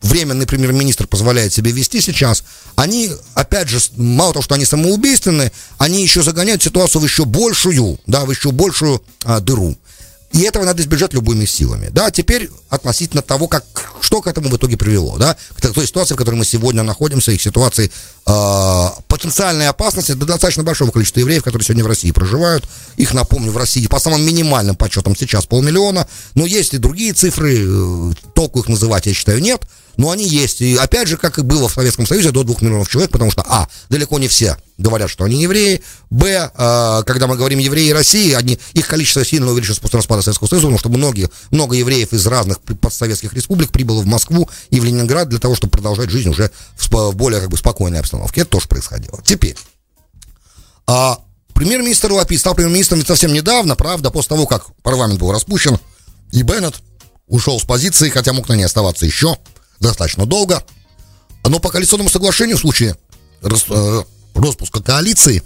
временный 0.01 0.45
премьер-министр 0.45 1.07
позволяет 1.07 1.53
себе 1.53 1.71
вести 1.71 2.01
сейчас, 2.01 2.43
они, 2.75 3.09
опять 3.33 3.69
же, 3.69 3.79
мало 3.95 4.33
того, 4.33 4.43
что 4.43 4.55
они 4.55 4.65
самоубийственны, 4.65 5.53
они 5.77 6.01
еще 6.01 6.21
загоняют 6.21 6.61
ситуацию 6.61 7.01
в 7.01 7.05
еще 7.05 7.23
большую, 7.23 7.97
да, 8.07 8.25
в 8.25 8.31
еще 8.31 8.51
большую 8.51 9.01
а, 9.23 9.39
дыру. 9.39 9.77
И 10.33 10.41
этого 10.41 10.65
надо 10.65 10.81
избежать 10.81 11.13
любыми 11.13 11.45
силами. 11.45 11.89
Да, 11.89 12.11
теперь 12.11 12.49
относительно 12.69 13.21
того, 13.21 13.47
как, 13.47 13.63
что 14.01 14.21
к 14.21 14.27
этому 14.27 14.49
в 14.49 14.57
итоге 14.57 14.77
привело, 14.77 15.17
да, 15.17 15.37
к 15.55 15.61
той 15.61 15.87
ситуации, 15.87 16.15
в 16.15 16.17
которой 16.17 16.35
мы 16.35 16.45
сегодня 16.45 16.83
находимся, 16.83 17.31
и 17.31 17.37
к 17.37 17.41
ситуации 17.41 17.91
э, 18.25 18.87
потенциальной 19.07 19.69
опасности 19.69 20.11
для 20.13 20.25
достаточно 20.25 20.63
большого 20.63 20.91
количества 20.91 21.21
евреев, 21.21 21.43
которые 21.43 21.65
сегодня 21.65 21.83
в 21.83 21.87
России 21.87 22.11
проживают. 22.11 22.65
Их, 22.97 23.13
напомню, 23.13 23.51
в 23.51 23.57
России 23.57 23.87
по 23.87 23.99
самым 23.99 24.25
минимальным 24.25 24.75
подсчетам 24.75 25.15
сейчас 25.15 25.45
полмиллиона, 25.45 26.07
но 26.35 26.45
есть 26.45 26.73
и 26.73 26.77
другие 26.77 27.13
цифры, 27.13 27.57
э, 27.59 28.11
толку 28.35 28.59
их 28.59 28.67
называть, 28.67 29.05
я 29.05 29.13
считаю, 29.13 29.41
нет 29.41 29.61
но 29.97 30.11
они 30.11 30.25
есть. 30.27 30.61
И 30.61 30.75
опять 30.75 31.07
же, 31.07 31.17
как 31.17 31.39
и 31.39 31.41
было 31.41 31.67
в 31.67 31.73
Советском 31.73 32.05
Союзе, 32.05 32.31
до 32.31 32.43
двух 32.43 32.61
миллионов 32.61 32.87
человек, 32.87 33.11
потому 33.11 33.31
что, 33.31 33.43
а, 33.47 33.67
далеко 33.89 34.19
не 34.19 34.27
все 34.27 34.57
говорят, 34.77 35.09
что 35.09 35.23
они 35.23 35.41
евреи, 35.41 35.81
б, 36.11 36.51
э, 36.53 37.03
когда 37.05 37.25
мы 37.25 37.35
говорим 37.35 37.57
евреи 37.57 37.89
России, 37.89 38.33
они, 38.33 38.59
их 38.73 38.87
количество 38.87 39.25
сильно 39.25 39.49
увеличилось 39.51 39.79
после 39.79 39.97
распада 39.97 40.21
Советского 40.21 40.47
Союза, 40.47 40.67
потому 40.67 40.79
что 40.79 40.89
многие, 40.89 41.29
много 41.49 41.75
евреев 41.75 42.13
из 42.13 42.25
разных 42.27 42.61
подсоветских 42.61 43.33
республик 43.33 43.71
прибыло 43.71 44.01
в 44.01 44.05
Москву 44.05 44.47
и 44.69 44.79
в 44.79 44.83
Ленинград 44.83 45.29
для 45.29 45.39
того, 45.39 45.55
чтобы 45.55 45.71
продолжать 45.71 46.11
жизнь 46.11 46.29
уже 46.29 46.51
в, 46.75 46.91
в 46.91 47.15
более 47.15 47.41
как 47.41 47.49
бы 47.49 47.57
спокойной 47.57 47.99
обстановке. 47.99 48.41
Это 48.41 48.51
тоже 48.51 48.67
происходило. 48.67 49.19
Теперь, 49.25 49.57
а, 50.85 51.19
премьер-министр 51.53 52.11
Лапид 52.11 52.39
стал 52.39 52.53
премьер-министром 52.53 53.03
совсем 53.03 53.33
недавно, 53.33 53.75
правда, 53.75 54.11
после 54.11 54.29
того, 54.29 54.45
как 54.45 54.67
парламент 54.83 55.19
был 55.19 55.31
распущен, 55.31 55.79
и 56.31 56.43
Беннет 56.43 56.75
ушел 57.27 57.59
с 57.59 57.63
позиции, 57.63 58.09
хотя 58.09 58.31
мог 58.31 58.47
на 58.47 58.53
ней 58.53 58.63
оставаться 58.63 59.07
еще 59.07 59.37
достаточно 59.79 60.25
долго. 60.25 60.63
Но 61.43 61.59
по 61.59 61.69
коалиционному 61.69 62.09
соглашению 62.09 62.57
в 62.57 62.61
случае 62.61 62.97
э, 63.41 64.03
распуска 64.35 64.81
коалиции 64.81 65.43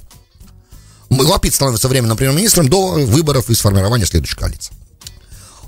Лапид 1.09 1.53
становится 1.53 1.87
временным 1.87 2.17
премьер-министром 2.17 2.69
до 2.69 2.93
выборов 2.93 3.49
и 3.49 3.55
сформирования 3.55 4.05
следующей 4.05 4.37
коалиции. 4.37 4.73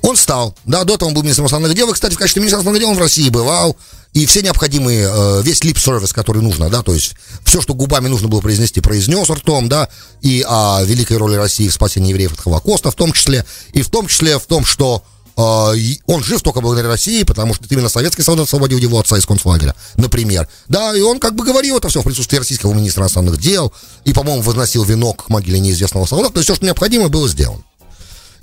Он 0.02 0.18
стал, 0.18 0.56
да, 0.66 0.84
до 0.84 0.96
этого 0.96 1.08
он 1.08 1.16
был 1.16 1.24
министром 1.24 1.44
иностранных 1.44 1.74
дел, 1.76 1.90
и, 1.90 1.94
кстати, 1.94 2.14
в 2.14 2.18
качестве 2.18 2.42
министра 2.42 2.58
иностранных 2.58 2.82
дел 2.82 2.90
он 2.90 2.98
в 2.98 3.00
России 3.00 3.30
бывал, 3.30 3.78
и 4.12 4.26
все 4.26 4.42
необходимые, 4.42 5.08
э, 5.10 5.42
весь 5.44 5.64
лип-сервис, 5.64 6.12
который 6.12 6.42
нужно, 6.42 6.70
да, 6.70 6.82
то 6.82 6.94
есть 6.94 7.14
все, 7.46 7.62
что 7.62 7.74
губами 7.74 8.10
нужно 8.10 8.28
было 8.28 8.42
произнести, 8.42 8.82
произнес 8.82 9.30
ртом, 9.30 9.70
да, 9.70 9.88
и 10.22 10.46
о 10.46 10.84
великой 10.84 11.18
роли 11.18 11.36
России 11.36 11.70
в 11.70 11.74
спасении 11.74 12.10
евреев 12.10 12.34
от 12.34 12.42
Холокоста 12.42 12.92
в 12.92 12.96
том 12.96 13.14
числе, 13.14 13.46
и 13.72 13.82
в 13.82 13.90
том 13.90 14.08
числе 14.08 14.38
в 14.40 14.46
том, 14.46 14.66
что 14.66 15.04
он 15.36 16.24
жив 16.24 16.42
только 16.42 16.62
благодаря 16.62 16.90
России, 16.90 17.24
потому 17.24 17.54
что 17.54 17.66
именно 17.70 17.90
советский 17.90 18.22
солдат 18.22 18.48
освободил 18.48 18.78
его 18.78 19.00
отца 19.00 19.18
из 19.18 19.26
концлагеря, 19.26 19.76
например. 19.96 20.48
Да, 20.68 20.96
и 20.96 21.02
он 21.02 21.20
как 21.20 21.36
бы 21.36 21.44
говорил 21.44 21.78
это 21.78 21.90
все 21.90 22.02
в 22.02 22.04
присутствии 22.04 22.38
российского 22.38 22.74
министра 22.74 23.02
иностранных 23.02 23.40
дел, 23.40 23.74
и, 24.06 24.14
по-моему, 24.14 24.42
возносил 24.42 24.84
венок 24.84 25.26
к 25.26 25.30
могиле 25.30 25.60
неизвестного 25.60 26.06
солдата, 26.06 26.34
то 26.34 26.40
есть 26.40 26.48
все, 26.48 26.56
что 26.56 26.66
необходимо, 26.66 27.10
было 27.10 27.28
сделано. 27.28 27.64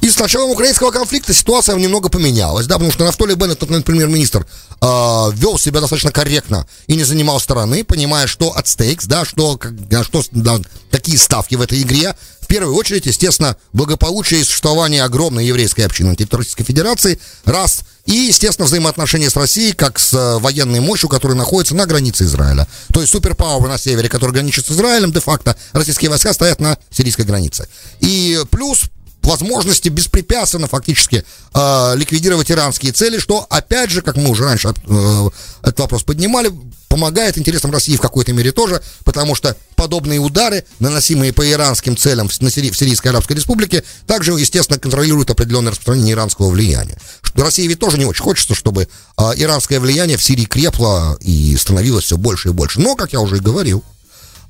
И 0.00 0.08
с 0.08 0.18
началом 0.18 0.50
украинского 0.50 0.90
конфликта 0.90 1.34
ситуация 1.34 1.76
немного 1.76 2.08
поменялась, 2.08 2.66
да, 2.66 2.76
потому 2.76 2.90
что 2.90 3.04
Нафтоли 3.04 3.34
Беннет, 3.34 3.58
тот 3.58 3.68
премьер-министр, 3.84 4.46
э, 4.80 5.30
вел 5.34 5.58
себя 5.58 5.80
достаточно 5.80 6.10
корректно 6.10 6.66
и 6.86 6.96
не 6.96 7.04
занимал 7.04 7.38
стороны, 7.38 7.84
понимая, 7.84 8.26
что 8.26 8.56
от 8.56 8.66
стейкс, 8.66 9.04
да, 9.04 9.26
что, 9.26 9.58
как, 9.58 9.72
что 10.04 10.22
да, 10.30 10.58
какие 10.90 11.16
ставки 11.16 11.54
в 11.54 11.60
этой 11.60 11.82
игре. 11.82 12.16
Первую 12.50 12.74
очередь, 12.74 13.06
естественно, 13.06 13.56
благополучие 13.72 14.40
и 14.40 14.44
существование 14.44 15.04
огромной 15.04 15.46
еврейской 15.46 15.82
общины 15.82 16.16
территории 16.16 16.40
Российской 16.40 16.64
Федерации, 16.64 17.20
раз, 17.44 17.82
и, 18.06 18.12
естественно, 18.12 18.66
взаимоотношения 18.66 19.30
с 19.30 19.36
Россией, 19.36 19.72
как 19.72 20.00
с 20.00 20.12
э, 20.12 20.38
военной 20.40 20.80
мощью, 20.80 21.08
которая 21.08 21.38
находится 21.38 21.76
на 21.76 21.86
границе 21.86 22.24
Израиля. 22.24 22.66
То 22.92 23.02
есть 23.02 23.12
суперпауэр 23.12 23.68
на 23.68 23.78
севере, 23.78 24.08
который 24.08 24.32
граничит 24.32 24.66
с 24.66 24.72
Израилем, 24.72 25.12
де-факто 25.12 25.54
российские 25.74 26.10
войска 26.10 26.32
стоят 26.32 26.58
на 26.58 26.76
сирийской 26.90 27.22
границе. 27.22 27.68
И 28.00 28.40
плюс 28.50 28.86
возможности 29.22 29.88
беспрепятственно 29.88 30.66
фактически 30.66 31.24
э, 31.54 31.92
ликвидировать 31.96 32.50
иранские 32.50 32.92
цели, 32.92 33.18
что, 33.18 33.46
опять 33.50 33.90
же, 33.90 34.02
как 34.02 34.16
мы 34.16 34.30
уже 34.30 34.44
раньше 34.44 34.68
э, 34.68 35.28
этот 35.62 35.80
вопрос 35.80 36.02
поднимали, 36.02 36.50
помогает 36.88 37.38
интересам 37.38 37.70
России 37.70 37.96
в 37.96 38.00
какой-то 38.00 38.32
мере 38.32 38.50
тоже, 38.50 38.82
потому 39.04 39.34
что 39.34 39.56
подобные 39.76 40.18
удары, 40.18 40.64
наносимые 40.80 41.32
по 41.32 41.48
иранским 41.48 41.96
целям 41.96 42.28
в, 42.28 42.40
на 42.40 42.50
Сири, 42.50 42.70
в 42.70 42.76
Сирийской 42.76 43.08
Арабской 43.08 43.34
Республике, 43.34 43.84
также, 44.06 44.32
естественно, 44.32 44.78
контролируют 44.78 45.30
определенное 45.30 45.70
распространение 45.70 46.14
иранского 46.14 46.50
влияния. 46.50 46.98
Что 47.22 47.44
России 47.44 47.66
ведь 47.66 47.78
тоже 47.78 47.96
не 47.96 48.04
очень 48.06 48.24
хочется, 48.24 48.54
чтобы 48.54 48.88
э, 49.16 49.22
иранское 49.36 49.78
влияние 49.78 50.16
в 50.16 50.22
Сирии 50.22 50.46
крепло 50.46 51.16
и 51.20 51.56
становилось 51.56 52.06
все 52.06 52.16
больше 52.16 52.48
и 52.48 52.52
больше. 52.52 52.80
Но, 52.80 52.96
как 52.96 53.12
я 53.12 53.20
уже 53.20 53.36
и 53.36 53.40
говорил, 53.40 53.84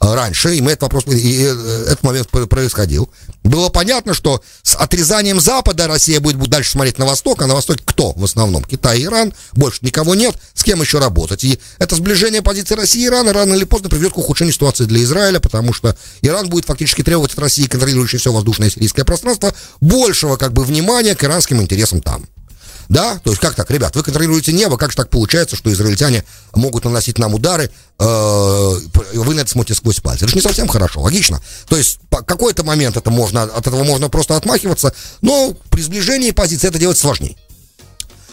раньше, 0.01 0.55
и 0.57 0.61
мы 0.61 0.73
этот 0.73 0.83
вопрос, 0.83 1.07
и 1.07 1.45
э, 1.45 1.85
этот 1.89 2.03
момент 2.03 2.29
происходил, 2.29 3.11
было 3.45 3.69
понятно, 3.69 4.15
что 4.15 4.43
с 4.63 4.75
отрезанием 4.75 5.41
Запада 5.41 5.87
Россия 5.87 6.21
будет 6.21 6.39
дальше 6.49 6.71
смотреть 6.71 6.99
на 6.99 7.05
Восток, 7.05 7.43
а 7.43 7.47
на 7.47 7.55
Востоке 7.55 7.83
кто 7.85 8.13
в 8.13 8.25
основном? 8.25 8.65
Китай 8.65 9.01
и 9.01 9.05
Иран, 9.05 9.35
больше 9.53 9.79
никого 9.83 10.15
нет, 10.15 10.35
с 10.55 10.63
кем 10.63 10.81
еще 10.81 10.99
работать? 10.99 11.45
И 11.45 11.61
это 11.79 11.97
сближение 11.97 12.43
позиции 12.43 12.75
России 12.75 13.03
и 13.03 13.07
Ирана 13.07 13.33
рано 13.33 13.55
или 13.55 13.65
поздно 13.65 13.91
приведет 13.91 14.15
к 14.15 14.19
ухудшению 14.19 14.55
ситуации 14.55 14.85
для 14.85 15.03
Израиля, 15.03 15.39
потому 15.39 15.73
что 15.73 15.97
Иран 16.23 16.49
будет 16.49 16.65
фактически 16.65 17.03
требовать 17.03 17.33
от 17.33 17.39
России, 17.39 17.67
контролирующей 17.67 18.19
все 18.19 18.33
воздушное 18.33 18.71
сирийское 18.71 19.05
пространство, 19.05 19.55
большего 19.81 20.37
как 20.37 20.53
бы 20.53 20.65
внимания 20.65 21.15
к 21.15 21.25
иранским 21.25 21.61
интересам 21.61 22.01
там. 22.01 22.27
Да? 22.91 23.21
То 23.23 23.31
есть 23.31 23.41
как 23.41 23.55
так, 23.55 23.71
ребят, 23.71 23.95
вы 23.95 24.03
контролируете 24.03 24.53
небо, 24.53 24.77
как 24.77 24.91
же 24.91 24.97
так 24.97 25.11
получается, 25.11 25.55
что 25.55 25.73
израильтяне 25.73 26.25
могут 26.53 26.85
наносить 26.85 27.19
нам 27.19 27.35
удары, 27.35 27.71
э, 28.01 28.05
вы 29.15 29.35
на 29.35 29.41
это 29.41 29.51
смотрите 29.51 29.79
сквозь 29.79 30.01
пальцы. 30.01 30.25
Это 30.25 30.31
же 30.31 30.35
не 30.35 30.43
совсем 30.43 30.67
хорошо, 30.67 31.01
логично. 31.01 31.41
То 31.69 31.77
есть 31.77 32.01
по 32.11 32.21
какой-то 32.23 32.65
момент 32.65 32.97
это 32.97 33.13
можно, 33.13 33.45
от 33.45 33.65
этого 33.65 33.85
можно 33.85 34.09
просто 34.09 34.37
отмахиваться, 34.37 34.93
но 35.23 35.57
при 35.71 35.83
сближении 35.83 36.33
позиции 36.33 36.67
это 36.67 36.81
делать 36.81 36.99
сложнее. 36.99 37.37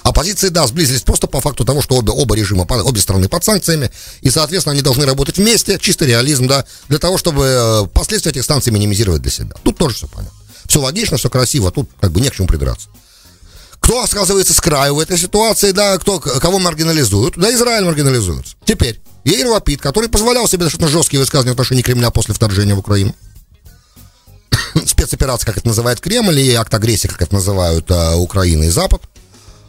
Оппозиции, 0.02 0.50
да, 0.50 0.66
сблизились 0.66 1.02
просто 1.02 1.28
по 1.28 1.40
факту 1.40 1.64
того, 1.64 1.84
что 1.84 1.96
обе, 1.96 2.12
оба 2.12 2.36
режима, 2.36 2.66
обе 2.68 3.00
страны 3.00 3.30
под 3.30 3.44
санкциями, 3.44 3.92
и, 4.22 4.32
соответственно, 4.32 4.74
они 4.74 4.82
должны 4.82 5.06
работать 5.06 5.38
вместе, 5.38 5.78
чисто 5.80 6.06
реализм, 6.06 6.48
да, 6.48 6.66
для 6.90 6.98
того, 6.98 7.20
чтобы 7.20 7.44
э, 7.46 7.88
последствия 7.94 8.32
этих 8.32 8.44
санкций 8.44 8.74
минимизировать 8.74 9.22
для 9.22 9.32
себя. 9.32 9.56
Тут 9.64 9.78
тоже 9.78 9.98
все 9.98 10.08
понятно. 10.08 10.36
Все 10.66 10.82
логично, 10.82 11.18
все 11.18 11.30
красиво, 11.30 11.70
тут 11.72 11.92
как 12.00 12.12
бы 12.12 12.22
не 12.22 12.30
к 12.30 12.34
чему 12.34 12.48
придраться. 12.48 12.90
Кто 13.88 14.04
оказывается 14.04 14.54
с 14.54 14.60
краю 14.60 14.96
в 14.96 15.00
этой 15.00 15.18
ситуации, 15.18 15.72
да, 15.72 15.98
кто, 15.98 16.20
кого 16.20 16.60
маргинализуют? 16.60 17.38
Да, 17.38 17.50
Израиль 17.54 17.86
маргинализуется. 17.86 18.58
Теперь, 18.66 19.00
Яир 19.24 19.48
Лапид, 19.48 19.80
который 19.80 20.10
позволял 20.10 20.46
себе 20.46 20.66
достаточно 20.66 20.90
жесткие 20.90 21.22
высказывания 21.22 21.52
в 21.52 21.54
отношении 21.54 21.84
Кремля 21.84 22.12
после 22.12 22.34
вторжения 22.34 22.76
в 22.76 22.80
Украину, 22.80 23.16
спецоперация, 24.86 25.46
как 25.46 25.60
это 25.60 25.68
называет 25.68 26.02
Кремль, 26.02 26.38
и 26.38 26.54
акт 26.54 26.74
агрессии, 26.74 27.08
как 27.08 27.22
это 27.22 27.34
называют 27.34 27.90
а, 27.90 28.18
Украина 28.18 28.64
и 28.64 28.70
Запад, 28.70 29.04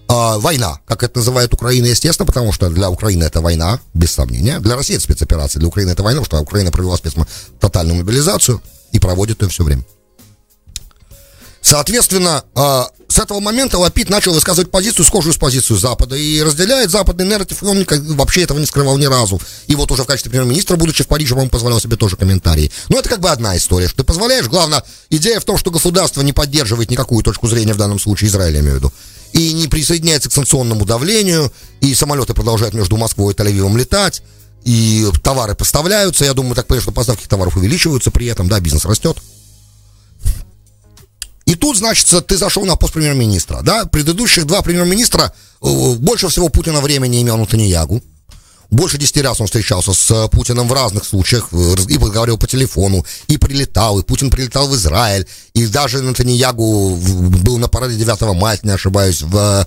а, 0.09 0.39
война, 0.39 0.81
как 0.85 1.05
это 1.05 1.19
называет 1.19 1.55
Украина, 1.55 1.87
естественно, 1.87 2.27
потому 2.27 2.51
что 2.51 2.71
для 2.71 2.91
Украины 2.91 3.23
это 3.23 3.41
война, 3.41 3.79
без 3.95 4.11
сомнения. 4.11 4.59
Для 4.59 4.75
России 4.75 4.97
это 4.97 5.05
спецоперация, 5.05 5.61
для 5.61 5.69
Украины 5.69 5.91
это 5.91 6.03
война, 6.03 6.23
потому 6.23 6.41
что 6.41 6.43
Украина 6.43 6.73
провела 6.73 6.97
спец 6.97 7.15
тотальную 7.61 7.99
мобилизацию 7.99 8.61
и 8.91 8.99
проводит 8.99 9.43
ее 9.43 9.49
все 9.49 9.63
время. 9.63 9.85
Соответственно, 11.69 12.45
а, 12.55 12.89
с 13.09 13.19
этого 13.19 13.41
момента 13.41 13.77
Лапид 13.79 14.09
начал 14.09 14.33
высказывать 14.33 14.71
позицию, 14.71 15.05
схожую 15.05 15.35
с 15.35 15.37
позицией 15.37 15.79
Запада, 15.79 16.17
и 16.17 16.41
разделяет 16.41 16.91
западный 16.91 17.27
нарратив, 17.27 17.63
и 17.63 17.67
он 17.67 17.87
вообще 18.17 18.41
этого 18.45 18.59
не 18.59 18.65
скрывал 18.65 18.97
ни 18.97 19.05
разу. 19.05 19.39
И 19.67 19.75
вот 19.75 19.93
уже 19.93 20.05
в 20.05 20.07
качестве 20.07 20.31
премьер-министра, 20.31 20.77
будучи 20.77 21.05
в 21.05 21.09
Париже, 21.09 21.35
он 21.35 21.51
позволял 21.51 21.79
себе 21.79 21.97
тоже 21.97 22.17
комментарии. 22.17 22.73
Но 22.89 22.99
это 22.99 23.11
как 23.11 23.21
бы 23.21 23.29
одна 23.29 23.55
история, 23.59 23.87
что 23.87 23.99
ты 23.99 24.05
позволяешь. 24.05 24.47
Главное, 24.47 24.83
идея 25.11 25.41
в 25.41 25.45
том, 25.45 25.59
что 25.59 25.71
государство 25.71 26.23
не 26.23 26.33
поддерживает 26.33 26.91
никакую 26.91 27.23
точку 27.23 27.49
зрения, 27.49 27.75
в 27.75 27.77
данном 27.77 27.99
случае 27.99 28.31
Израиль, 28.31 28.55
я 28.55 28.61
имею 28.61 28.77
в 28.77 28.79
виду, 28.79 28.93
и 29.35 29.53
не 29.53 29.69
присоединяется 29.69 30.31
к 30.31 30.33
санкционному 30.33 30.87
давлению, 30.87 31.53
и 31.83 31.95
самолеты 31.95 32.33
продолжают 32.33 32.73
между 32.73 32.97
Москвой 32.97 33.35
и 33.35 33.37
Тель-Авивом 33.37 33.77
летать, 33.77 34.23
и 34.65 35.07
товары 35.23 35.55
поставляются, 35.55 36.25
я 36.25 36.33
думаю, 36.33 36.55
так 36.55 36.67
понятно, 36.67 36.85
что 36.85 36.93
поставки 36.93 37.27
товаров 37.27 37.59
увеличиваются 37.59 38.11
при 38.11 38.25
этом, 38.25 38.49
да, 38.49 38.59
бизнес 38.59 38.87
растет. 38.87 39.19
И 41.49 41.55
тут, 41.55 41.79
значит, 41.79 42.27
ты 42.27 42.37
зашел 42.37 42.67
на 42.67 42.77
пост 42.77 42.93
премьер-министра, 42.93 43.63
да? 43.63 43.87
Предыдущих 43.87 44.45
два 44.45 44.61
премьер-министра 44.61 45.33
э, 45.63 45.95
больше 45.95 46.29
всего 46.29 46.51
Путина 46.51 46.83
времени 46.83 47.23
имел 47.23 47.39
Натаньягу. 47.39 48.03
Больше 48.71 48.99
десяти 48.99 49.23
раз 49.23 49.41
он 49.41 49.47
встречался 49.47 49.95
с 49.95 50.11
э, 50.11 50.29
Путиным 50.29 50.69
в 50.69 50.73
разных 50.75 51.07
случаях, 51.07 51.49
э, 51.53 51.75
и 51.89 51.97
говорил 51.97 52.37
по 52.37 52.47
телефону, 52.47 53.03
и 53.29 53.39
прилетал, 53.39 53.99
и 53.99 54.03
Путин 54.03 54.31
прилетал 54.31 54.69
в 54.69 54.75
Израиль, 54.75 55.27
и 55.55 55.67
даже 55.67 56.03
Натаньягу 56.03 56.97
был 56.97 57.57
на 57.57 57.69
параде 57.69 57.97
9 57.97 58.21
мая, 58.39 58.61
не 58.63 58.73
ошибаюсь, 58.73 59.23
в 59.23 59.67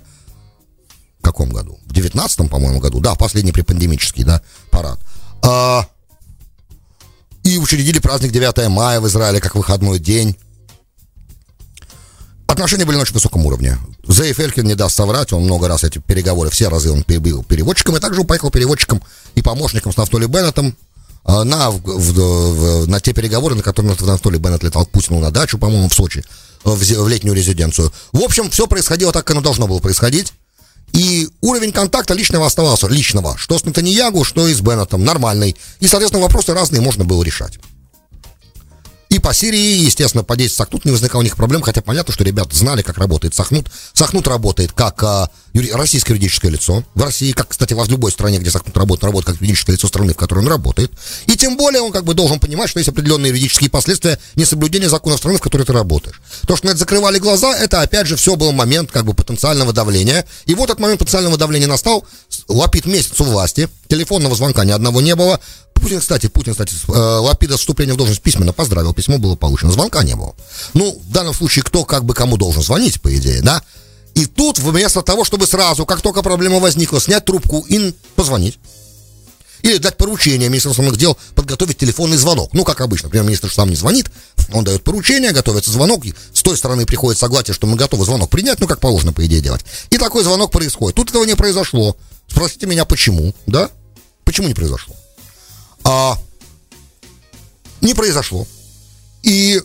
каком 1.24 1.50
году? 1.50 1.80
В 1.88 1.94
19 1.94 2.48
по-моему, 2.48 2.80
году, 2.80 3.00
да, 3.00 3.16
последний 3.16 3.54
препандемический, 3.54 4.24
да, 4.24 4.44
парад. 4.70 5.00
А, 5.42 5.88
и 7.44 7.58
учредили 7.58 7.98
праздник 7.98 8.32
9 8.32 8.68
мая 8.68 9.02
в 9.02 9.08
Израиле 9.08 9.42
как 9.42 9.56
выходной 9.56 9.98
день. 9.98 10.38
Отношения 12.52 12.84
были 12.84 12.98
на 12.98 13.04
очень 13.04 13.14
высоком 13.14 13.46
уровне. 13.46 13.78
Зейф 14.06 14.38
Элькин 14.38 14.66
не 14.66 14.76
даст 14.76 14.98
соврать, 14.98 15.32
он 15.32 15.44
много 15.44 15.70
раз 15.70 15.86
эти 15.86 16.00
переговоры, 16.00 16.50
все 16.50 16.68
разы 16.68 16.92
он 16.92 17.06
был 17.08 17.44
переводчиком, 17.44 17.96
и 17.96 18.02
также 18.02 18.20
он 18.20 18.28
поехал 18.28 18.52
переводчиком 18.52 19.02
и 19.36 19.42
помощником 19.42 19.94
с 19.94 19.98
Нафтоли 19.98 20.26
Беннетом 20.26 20.76
а, 21.24 21.46
на, 21.46 21.72
в, 21.72 21.80
в, 21.80 22.14
в, 22.14 22.88
на 22.90 23.00
те 23.00 23.14
переговоры, 23.14 23.56
на 23.56 23.64
которые 23.64 23.96
Нафтоли 24.02 24.38
Беннет 24.38 24.64
летал 24.64 24.86
к 24.86 24.90
Путину 24.90 25.22
на 25.22 25.32
дачу, 25.32 25.58
по-моему, 25.58 25.88
в 25.88 25.94
Сочи. 25.94 26.26
в, 26.66 26.76
в 26.76 27.08
летнюю 27.08 27.34
резиденцию. 27.34 27.90
В 28.12 28.22
общем, 28.22 28.50
все 28.50 28.68
происходило 28.68 29.14
так, 29.14 29.24
как 29.24 29.36
оно 29.36 29.42
должно 29.42 29.66
было 29.66 29.80
происходить. 29.80 30.34
И 30.92 31.30
уровень 31.40 31.72
контакта 31.72 32.14
личного 32.14 32.48
оставался 32.48 32.88
личного. 32.88 33.38
Что 33.38 33.58
с 33.58 33.64
Натаньягу, 33.64 34.26
что 34.26 34.50
и 34.50 34.54
с 34.54 34.60
Беннетом. 34.60 35.06
Нормальный. 35.06 35.56
И, 35.80 35.88
соответственно, 35.88 36.22
вопросы 36.22 36.54
разные 36.54 36.82
можно 36.82 37.06
было 37.06 37.24
решать. 37.24 37.60
По 39.22 39.34
Сирии, 39.34 39.84
естественно, 39.84 40.24
по 40.24 40.36
действию 40.36 40.58
Сахнут 40.58 40.86
не 40.86 40.92
возникало 40.92 41.22
у 41.22 41.24
них 41.24 41.36
проблем, 41.36 41.62
хотя 41.62 41.82
понятно, 41.82 42.14
что 42.14 42.24
ребята 42.24 42.56
знали, 42.56 42.82
как 42.82 42.98
работает 42.98 43.36
Сахнут. 43.36 43.68
Сахнут 43.94 44.28
работает 44.28 44.72
как 44.72 45.04
а, 45.04 45.30
юри, 45.54 45.70
российское 45.72 46.14
юридическое 46.14 46.52
лицо. 46.52 46.84
В 46.96 47.04
России, 47.04 47.32
как, 47.32 47.50
кстати, 47.50 47.74
в 47.74 47.90
любой 47.90 48.12
стране, 48.12 48.40
где 48.40 48.50
Сахнут 48.50 48.76
работает, 48.76 49.04
работает 49.04 49.38
как 49.38 49.42
юридическое 49.42 49.76
лицо 49.76 49.88
страны, 49.88 50.14
в 50.14 50.18
которой 50.18 50.40
он 50.40 50.48
работает. 50.48 50.92
И 51.28 51.38
тем 51.38 51.56
более 51.56 51.82
он 51.82 51.92
как 51.92 52.04
бы 52.04 52.14
должен 52.14 52.40
понимать, 52.40 52.70
что 52.70 52.80
есть 52.80 52.90
определенные 52.90 53.30
юридические 53.30 53.70
последствия 53.70 54.20
несоблюдения 54.36 54.90
законов 54.90 55.20
страны, 55.20 55.38
в 55.38 55.42
которой 55.42 55.64
ты 55.64 55.74
работаешь. 55.74 56.20
То, 56.48 56.56
что 56.56 56.68
на 56.68 56.72
это 56.72 56.80
закрывали 56.80 57.20
глаза, 57.20 57.56
это 57.56 57.82
опять 57.82 58.08
же 58.08 58.16
все 58.16 58.36
был 58.36 58.52
момент 58.52 58.92
как 58.92 59.06
бы 59.06 59.14
потенциального 59.14 59.72
давления. 59.72 60.26
И 60.46 60.56
вот 60.56 60.70
этот 60.70 60.80
момент 60.80 61.00
потенциального 61.00 61.38
давления 61.38 61.68
настал, 61.68 62.06
лапит 62.52 62.86
месяц 62.86 63.20
у 63.20 63.24
власти, 63.24 63.70
телефонного 63.88 64.36
звонка 64.36 64.66
ни 64.66 64.72
одного 64.72 65.02
не 65.02 65.16
было, 65.16 65.40
Путин, 65.74 66.00
кстати, 66.00 66.28
Путин, 66.28 66.54
кстати, 66.54 66.76
э, 66.88 66.92
Лапида 66.92 67.58
с 67.58 67.62
вступлением 67.62 67.96
в 67.96 67.98
должность 67.98 68.22
письменно 68.22 68.54
поздравил, 68.54 68.94
письмо 68.94 69.18
было 69.18 69.36
получено, 69.36 69.72
звонка 69.72 70.04
не 70.04 70.16
было. 70.16 70.36
Ну, 70.74 70.92
в 70.92 71.12
данном 71.12 71.34
случае, 71.34 71.64
кто 71.64 71.86
как 71.86 72.06
бы 72.06 72.14
кому 72.14 72.38
должен 72.38 72.62
звонить, 72.62 73.02
по 73.02 73.14
идее, 73.16 73.42
да? 73.42 73.64
И 74.14 74.26
тут, 74.26 74.60
вместо 74.60 75.02
того, 75.02 75.26
чтобы 75.26 75.48
сразу, 75.48 75.86
как 75.86 76.02
только 76.02 76.22
проблема 76.22 76.60
возникла, 76.60 77.02
снять 77.02 77.26
трубку 77.26 77.66
и 77.68 77.94
позвонить, 78.16 78.60
или 79.64 79.78
дать 79.78 79.98
поручение 79.98 80.50
министру 80.50 80.70
иностранных 80.70 80.98
дел 80.98 81.18
подготовить 81.36 81.78
телефонный 81.78 82.18
звонок. 82.18 82.54
Ну, 82.54 82.64
как 82.64 82.82
обычно, 82.82 83.08
например, 83.08 83.28
министр 83.28 83.52
сам 83.52 83.70
не 83.70 83.76
звонит, 83.76 84.12
он 84.52 84.64
дает 84.64 84.84
поручение, 84.84 85.32
готовится 85.32 85.72
звонок, 85.72 86.04
с 86.34 86.42
той 86.42 86.58
стороны 86.58 86.86
приходит 86.86 87.20
согласие, 87.20 87.54
что 87.54 87.68
мы 87.68 87.76
готовы 87.76 88.06
звонок 88.06 88.30
принять, 88.30 88.60
ну, 88.60 88.68
как 88.68 88.80
положено, 88.80 89.14
по 89.14 89.26
идее, 89.26 89.42
делать. 89.42 89.62
И 89.90 89.98
такой 89.98 90.24
звонок 90.24 90.52
происходит. 90.52 90.96
Тут 90.96 91.10
этого 91.10 91.24
не 91.24 91.36
произошло. 91.36 91.96
Спросите 92.32 92.66
меня, 92.66 92.86
почему, 92.86 93.36
да? 93.46 93.70
Почему 94.24 94.48
не 94.48 94.54
произошло? 94.54 94.96
а, 95.84 96.18
не 97.82 97.94
произошло. 97.94 98.48
И 99.24 99.62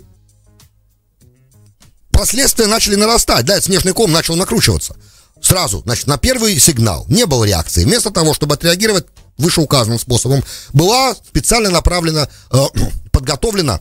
последствия 2.10 2.66
начали 2.66 2.96
нарастать. 2.96 3.44
Да, 3.46 3.54
этот 3.54 3.66
снежный 3.66 3.92
ком 3.92 4.10
начал 4.10 4.34
накручиваться. 4.34 4.96
Сразу, 5.40 5.82
значит, 5.84 6.08
на 6.08 6.18
первый 6.18 6.58
сигнал 6.58 7.06
не 7.08 7.26
было 7.26 7.44
реакции. 7.44 7.84
Вместо 7.84 8.10
того, 8.10 8.34
чтобы 8.34 8.54
отреагировать 8.54 9.06
вышеуказанным 9.38 10.00
способом, 10.00 10.42
была 10.72 11.14
специально 11.14 11.70
направлена, 11.70 12.28
э, 12.50 12.64
подготовлена 13.12 13.80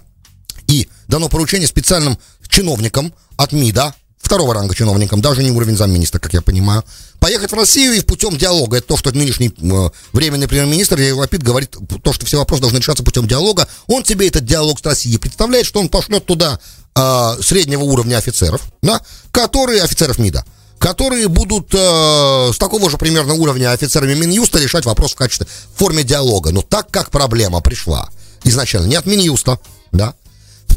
и 0.68 0.88
дано 1.08 1.30
поручение 1.30 1.68
специальным 1.68 2.20
чиновникам 2.48 3.12
от 3.38 3.54
МИДа, 3.54 3.96
второго 4.22 4.54
ранга 4.54 4.76
чиновникам, 4.76 5.22
даже 5.22 5.44
не 5.44 5.52
уровень 5.52 5.78
замминистра, 5.78 6.20
как 6.20 6.34
я 6.34 6.42
понимаю, 6.42 6.84
поехать 7.26 7.52
в 7.52 7.56
Россию 7.56 7.94
и 7.94 8.02
путем 8.02 8.38
диалога. 8.38 8.78
Это 8.78 8.90
то, 8.90 8.98
что 8.98 9.12
нынешний 9.12 9.48
э, 9.48 9.90
временный 10.14 10.48
премьер-министр 10.48 11.16
Лапид 11.16 11.42
говорит, 11.42 11.76
то, 12.04 12.14
что 12.14 12.24
все 12.24 12.38
вопросы 12.38 12.62
должны 12.62 12.78
решаться 12.78 13.04
путем 13.04 13.28
диалога. 13.28 13.68
Он 13.88 14.04
тебе 14.04 14.28
этот 14.28 14.46
диалог 14.46 14.80
с 14.80 14.84
Россией 14.86 15.18
представляет, 15.18 15.66
что 15.66 15.80
он 15.80 15.90
пошлет 15.90 16.28
туда 16.28 16.60
э, 16.96 17.42
среднего 17.42 17.82
уровня 17.82 18.18
офицеров, 18.18 18.62
да, 18.84 19.02
которые, 19.32 19.82
офицеров 19.82 20.20
МИДа, 20.20 20.46
которые 20.78 21.28
будут 21.28 21.74
э, 21.74 22.52
с 22.54 22.60
такого 22.60 22.92
же 22.92 23.00
примерно 23.00 23.34
уровня 23.34 23.72
офицерами 23.72 24.14
Минюста 24.14 24.60
решать 24.60 24.86
вопрос 24.86 25.14
в 25.14 25.16
качестве, 25.16 25.48
в 25.74 25.80
форме 25.80 26.04
диалога. 26.04 26.52
Но 26.52 26.62
так 26.62 26.92
как 26.92 27.10
проблема 27.10 27.60
пришла 27.62 28.08
изначально 28.44 28.86
не 28.86 28.98
от 28.98 29.08
Минюста, 29.08 29.60
да, 29.92 30.14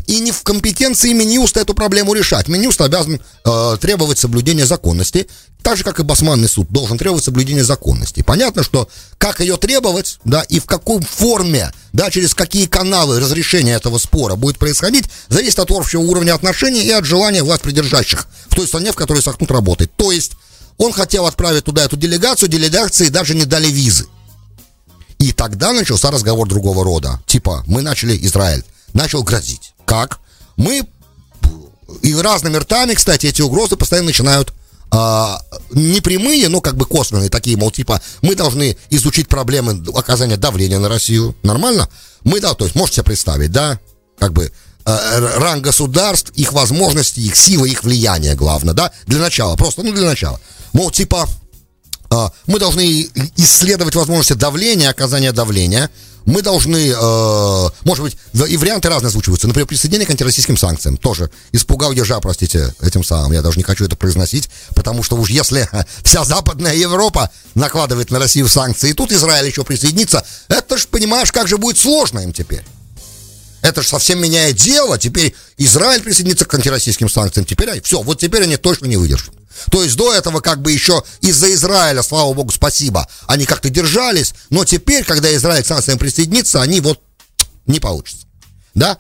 и 0.09 0.21
не 0.21 0.33
в 0.33 0.43
компетенции 0.43 1.13
Минюста 1.13 1.61
эту 1.61 1.75
проблему 1.75 2.15
решать. 2.15 2.49
Минюст 2.49 2.81
обязан 2.81 3.21
э, 3.45 3.77
требовать 3.79 4.19
соблюдения 4.19 4.65
законности, 4.65 5.29
так 5.63 5.77
же, 5.77 5.85
как 5.85 6.01
и 6.01 6.03
Басманный 6.03 6.49
суд 6.49 6.67
должен 6.71 6.97
требовать 6.97 7.25
соблюдения 7.25 7.63
законности. 7.63 8.23
Понятно, 8.23 8.63
что 8.63 8.89
как 9.19 9.41
ее 9.41 9.59
требовать, 9.59 10.19
да, 10.25 10.41
и 10.43 10.61
в 10.61 10.65
какой 10.65 11.03
форме, 11.03 11.71
да, 11.93 12.11
через 12.11 12.35
какие 12.35 12.67
каналы 12.67 13.21
разрешения 13.21 13.75
этого 13.75 13.99
спора 13.99 14.35
будет 14.35 14.57
происходить, 14.57 15.05
зависит 15.29 15.59
от 15.59 15.71
общего 15.71 16.01
уровня 16.01 16.33
отношений 16.33 16.81
и 16.81 16.91
от 16.91 17.05
желания 17.05 17.43
власть 17.43 17.63
придержащих 17.63 18.27
в 18.49 18.55
той 18.55 18.67
стране, 18.67 18.93
в 18.93 18.97
которой 18.97 19.23
Сахнут 19.23 19.51
работает. 19.51 19.93
То 19.95 20.11
есть 20.11 20.33
он 20.79 20.93
хотел 20.93 21.27
отправить 21.27 21.65
туда 21.65 21.85
эту 21.85 21.99
делегацию, 21.99 22.49
делегации 22.49 23.09
даже 23.09 23.35
не 23.35 23.45
дали 23.45 23.69
визы. 23.69 24.07
И 25.19 25.33
тогда 25.33 25.75
начался 25.75 26.11
разговор 26.11 26.49
другого 26.49 26.83
рода. 26.83 27.21
Типа, 27.27 27.63
мы 27.67 27.83
начали 27.83 28.17
Израиль, 28.25 28.65
начал 28.95 29.23
грозить. 29.23 29.75
Как? 29.89 30.21
Мы 30.59 30.87
и 32.03 32.15
разными 32.15 32.59
ртами, 32.59 32.93
кстати, 32.93 33.25
эти 33.25 33.41
угрозы 33.41 33.77
постоянно 33.77 34.09
начинают 34.09 34.53
а, 34.91 35.41
не 35.71 36.03
прямые, 36.03 36.51
но 36.51 36.61
как 36.61 36.77
бы 36.77 36.85
косвенные, 36.85 37.31
такие, 37.31 37.57
мол, 37.57 37.71
типа, 37.71 38.03
мы 38.21 38.35
должны 38.35 38.77
изучить 38.91 39.29
проблемы 39.29 39.83
оказания 39.95 40.37
давления 40.37 40.79
на 40.79 40.91
Россию. 40.91 41.35
Нормально? 41.43 41.89
Мы, 42.23 42.39
да, 42.41 42.53
то 42.53 42.67
есть, 42.67 42.77
можете 42.77 42.97
себе 42.97 43.05
представить, 43.05 43.51
да, 43.51 43.81
как 44.19 44.35
бы 44.35 44.53
э, 44.85 45.39
ранг 45.39 45.65
государств, 45.65 46.33
их 46.35 46.53
возможности, 46.53 47.21
их 47.21 47.35
силы, 47.35 47.71
их 47.71 47.83
влияние, 47.83 48.35
главное, 48.35 48.75
да, 48.75 48.93
для 49.07 49.21
начала, 49.21 49.57
просто, 49.57 49.83
ну, 49.83 49.93
для 49.93 50.05
начала. 50.05 50.39
Мол, 50.75 50.91
типа, 50.91 51.27
э, 52.11 52.29
мы 52.47 52.59
должны 52.59 53.09
исследовать 53.37 53.95
возможности 53.95 54.35
давления, 54.35 54.91
оказания 54.91 55.33
давления, 55.33 55.91
мы 56.29 56.43
должны, 56.43 56.93
э, 56.95 57.69
может 57.85 58.05
быть, 58.05 58.19
и 58.49 58.57
варианты 58.59 58.91
разные 58.91 59.09
озвучиваются. 59.09 59.49
Например, 59.49 59.67
присоединение 59.67 60.07
к 60.07 60.11
антироссийским 60.11 60.59
санкциям. 60.59 60.99
Тоже 60.99 61.31
испугал 61.53 61.91
ежа, 61.93 62.21
простите, 62.21 62.75
этим 62.83 63.03
самым. 63.03 63.33
Я 63.33 63.41
даже 63.41 63.57
не 63.57 63.63
хочу 63.63 63.87
это 63.87 63.97
произносить, 63.97 64.51
потому 64.75 65.03
что 65.03 65.17
уж 65.17 65.31
если 65.31 65.69
вся 66.05 66.25
Западная 66.25 66.75
Европа 66.75 67.31
накладывает 67.55 68.11
на 68.11 68.19
Россию 68.19 68.47
санкции, 68.49 68.91
и 68.91 68.93
тут 68.93 69.11
Израиль 69.11 69.47
еще 69.47 69.65
присоединится, 69.65 70.23
это 70.49 70.77
ж, 70.77 70.87
понимаешь, 70.89 71.33
как 71.33 71.49
же 71.49 71.57
будет 71.57 71.79
сложно 71.79 72.21
им 72.21 72.35
теперь. 72.35 72.63
Это 73.63 73.81
же 73.81 73.89
совсем 73.89 74.21
меняет 74.21 74.57
дело. 74.57 74.99
Теперь 74.99 75.35
Израиль 75.57 76.03
присоединится 76.03 76.45
к 76.45 76.53
антироссийским 76.53 77.09
санкциям. 77.09 77.47
Теперь 77.47 77.81
все, 77.83 78.03
вот 78.03 78.21
теперь 78.21 78.43
они 78.43 78.59
точно 78.59 78.85
не 78.85 78.99
выдержат. 78.99 79.38
То 79.71 79.83
есть 79.83 79.97
до 79.97 80.15
этого 80.15 80.41
как 80.41 80.63
бы 80.63 80.73
еще 80.73 81.03
из-за 81.21 81.53
Израиля, 81.55 82.03
слава 82.03 82.33
богу, 82.33 82.53
спасибо, 82.53 83.09
они 83.27 83.47
как-то 83.47 83.71
держались, 83.71 84.35
но 84.51 84.65
теперь, 84.65 85.05
когда 85.05 85.35
Израиль 85.35 85.63
к 85.63 85.67
санкциям 85.67 85.99
присоединится, 85.99 86.63
они 86.63 86.81
вот 86.81 87.01
не 87.67 87.81
получится. 87.81 88.27
Да? 88.75 88.99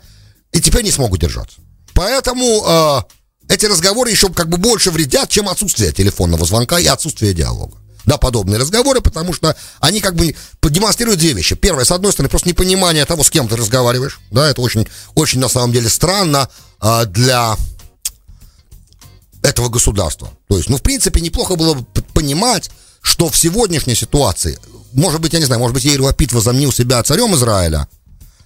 И 0.52 0.60
теперь 0.60 0.84
не 0.84 0.90
смогут 0.90 1.20
держаться. 1.20 1.58
Поэтому 1.94 2.64
э, 2.66 3.52
эти 3.52 3.66
разговоры 3.66 4.10
еще 4.10 4.28
как 4.32 4.48
бы 4.48 4.58
больше 4.58 4.90
вредят, 4.90 5.30
чем 5.30 5.48
отсутствие 5.48 5.92
телефонного 5.92 6.44
звонка 6.44 6.78
и 6.78 6.86
отсутствие 6.86 7.34
диалога. 7.34 7.76
Да, 8.04 8.16
подобные 8.16 8.58
разговоры, 8.58 9.02
потому 9.02 9.34
что 9.34 9.54
они 9.80 10.00
как 10.00 10.14
бы 10.14 10.34
демонстрируют 10.62 11.20
две 11.20 11.34
вещи. 11.34 11.56
Первое, 11.56 11.84
с 11.84 11.90
одной 11.90 12.12
стороны, 12.12 12.30
просто 12.30 12.48
непонимание 12.48 13.04
того, 13.04 13.22
с 13.22 13.30
кем 13.30 13.48
ты 13.48 13.56
разговариваешь. 13.56 14.20
Да, 14.30 14.48
это 14.48 14.62
очень, 14.62 14.86
очень 15.14 15.40
на 15.40 15.48
самом 15.48 15.72
деле 15.72 15.90
странно 15.90 16.48
э, 16.80 17.04
для 17.06 17.56
этого 19.42 19.68
государства. 19.68 20.30
То 20.48 20.56
есть, 20.56 20.68
ну, 20.70 20.78
в 20.78 20.82
принципе, 20.82 21.20
неплохо 21.20 21.56
было 21.56 21.74
бы 21.74 21.84
понимать, 22.14 22.70
что 23.02 23.28
в 23.28 23.36
сегодняшней 23.36 23.94
ситуации, 23.94 24.58
может 24.92 25.20
быть, 25.20 25.34
я 25.34 25.38
не 25.38 25.44
знаю, 25.44 25.60
может 25.60 25.74
быть, 25.74 25.84
Ейр 25.84 26.00
Лапид 26.00 26.32
возомнил 26.32 26.72
себя 26.72 27.02
царем 27.02 27.34
Израиля, 27.34 27.86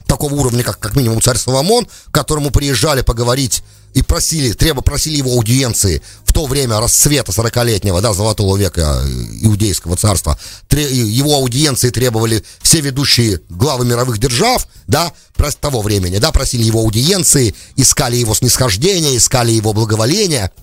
такого 0.06 0.34
уровня, 0.34 0.64
как, 0.64 0.78
как 0.78 0.96
минимум 0.96 1.22
царь 1.22 1.38
Соломон, 1.38 1.86
к 1.86 2.10
которому 2.12 2.50
приезжали 2.50 3.02
поговорить 3.02 3.62
и 3.94 4.02
просили, 4.02 4.52
требо, 4.52 4.82
просили 4.82 5.16
его 5.16 5.32
аудиенции 5.32 6.02
в 6.24 6.32
то 6.32 6.46
время 6.46 6.80
расцвета 6.80 7.30
40-летнего, 7.30 8.00
да, 8.00 8.12
золотого 8.12 8.56
века 8.56 9.02
иудейского 9.40 9.96
царства. 9.96 10.38
Его 10.70 11.36
аудиенции 11.36 11.90
требовали 11.90 12.42
все 12.62 12.80
ведущие 12.80 13.40
главы 13.48 13.84
мировых 13.84 14.18
держав, 14.18 14.66
да, 14.86 15.12
того 15.60 15.82
времени, 15.82 16.18
да, 16.18 16.30
просили 16.32 16.62
его 16.62 16.80
аудиенции, 16.80 17.54
искали 17.76 18.16
его 18.16 18.34
снисхождения, 18.34 19.16
искали 19.16 19.52
его 19.52 19.72
благоволения– 19.72 20.50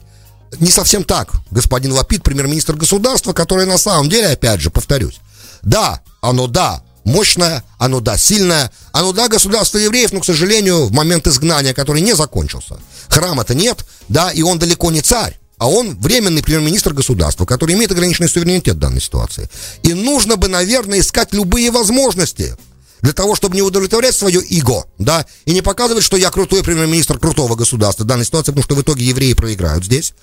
не 0.59 0.71
совсем 0.71 1.03
так. 1.03 1.31
Господин 1.51 1.93
Лапид, 1.93 2.23
премьер-министр 2.23 2.75
государства, 2.75 3.33
который 3.33 3.65
на 3.65 3.77
самом 3.77 4.09
деле, 4.09 4.27
опять 4.27 4.61
же, 4.61 4.69
повторюсь, 4.69 5.19
да, 5.61 6.01
оно 6.21 6.47
да, 6.47 6.83
мощное, 7.03 7.63
оно 7.77 7.99
да, 7.99 8.17
сильное, 8.17 8.71
оно 8.91 9.11
да, 9.11 9.27
государство 9.27 9.77
евреев, 9.77 10.13
но, 10.13 10.19
к 10.19 10.25
сожалению, 10.25 10.85
в 10.85 10.91
момент 10.91 11.27
изгнания, 11.27 11.73
который 11.73 12.01
не 12.01 12.15
закончился, 12.15 12.77
храма-то 13.09 13.53
нет, 13.53 13.85
да, 14.07 14.31
и 14.31 14.41
он 14.41 14.59
далеко 14.59 14.91
не 14.91 15.01
царь, 15.01 15.39
а 15.57 15.69
он 15.69 15.97
временный 15.99 16.41
премьер-министр 16.41 16.93
государства, 16.93 17.45
который 17.45 17.75
имеет 17.75 17.91
ограниченный 17.91 18.29
суверенитет 18.29 18.75
в 18.75 18.79
данной 18.79 19.01
ситуации. 19.01 19.49
И 19.83 19.93
нужно 19.93 20.37
бы, 20.37 20.47
наверное, 20.47 20.99
искать 20.99 21.33
любые 21.33 21.69
возможности 21.71 22.55
для 23.01 23.13
того, 23.13 23.35
чтобы 23.35 23.55
не 23.55 23.61
удовлетворять 23.61 24.15
свое 24.15 24.41
иго, 24.41 24.85
да, 24.97 25.25
и 25.45 25.53
не 25.53 25.61
показывать, 25.61 26.03
что 26.03 26.17
я 26.17 26.31
крутой 26.31 26.63
премьер-министр 26.63 27.19
крутого 27.19 27.55
государства 27.55 28.03
в 28.03 28.07
данной 28.07 28.25
ситуации, 28.25 28.51
потому 28.51 28.63
что 28.63 28.75
в 28.75 28.81
итоге 28.81 29.05
евреи 29.05 29.33
проиграют 29.33 29.85
здесь. 29.85 30.13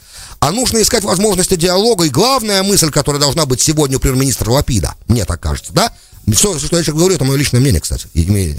А 0.41 0.51
нужно 0.53 0.83
искать 0.83 1.05
возможности 1.05 1.57
диалога, 1.57 2.05
и 2.05 2.11
главная 2.11 2.62
мысль, 2.62 2.91
которая 2.91 3.21
должна 3.21 3.47
быть 3.47 3.61
сегодня 3.61 3.97
у 3.97 4.01
премьер-министра 4.01 4.51
Лапида, 4.51 4.95
мне 5.09 5.25
так 5.25 5.41
кажется, 5.41 5.73
да, 5.73 5.93
все, 6.35 6.59
что 6.59 6.77
я 6.77 6.83
сейчас 6.83 6.97
говорю, 6.97 7.15
это 7.15 7.25
мое 7.25 7.37
личное 7.37 7.61
мнение, 7.61 7.81
кстати. 7.81 8.09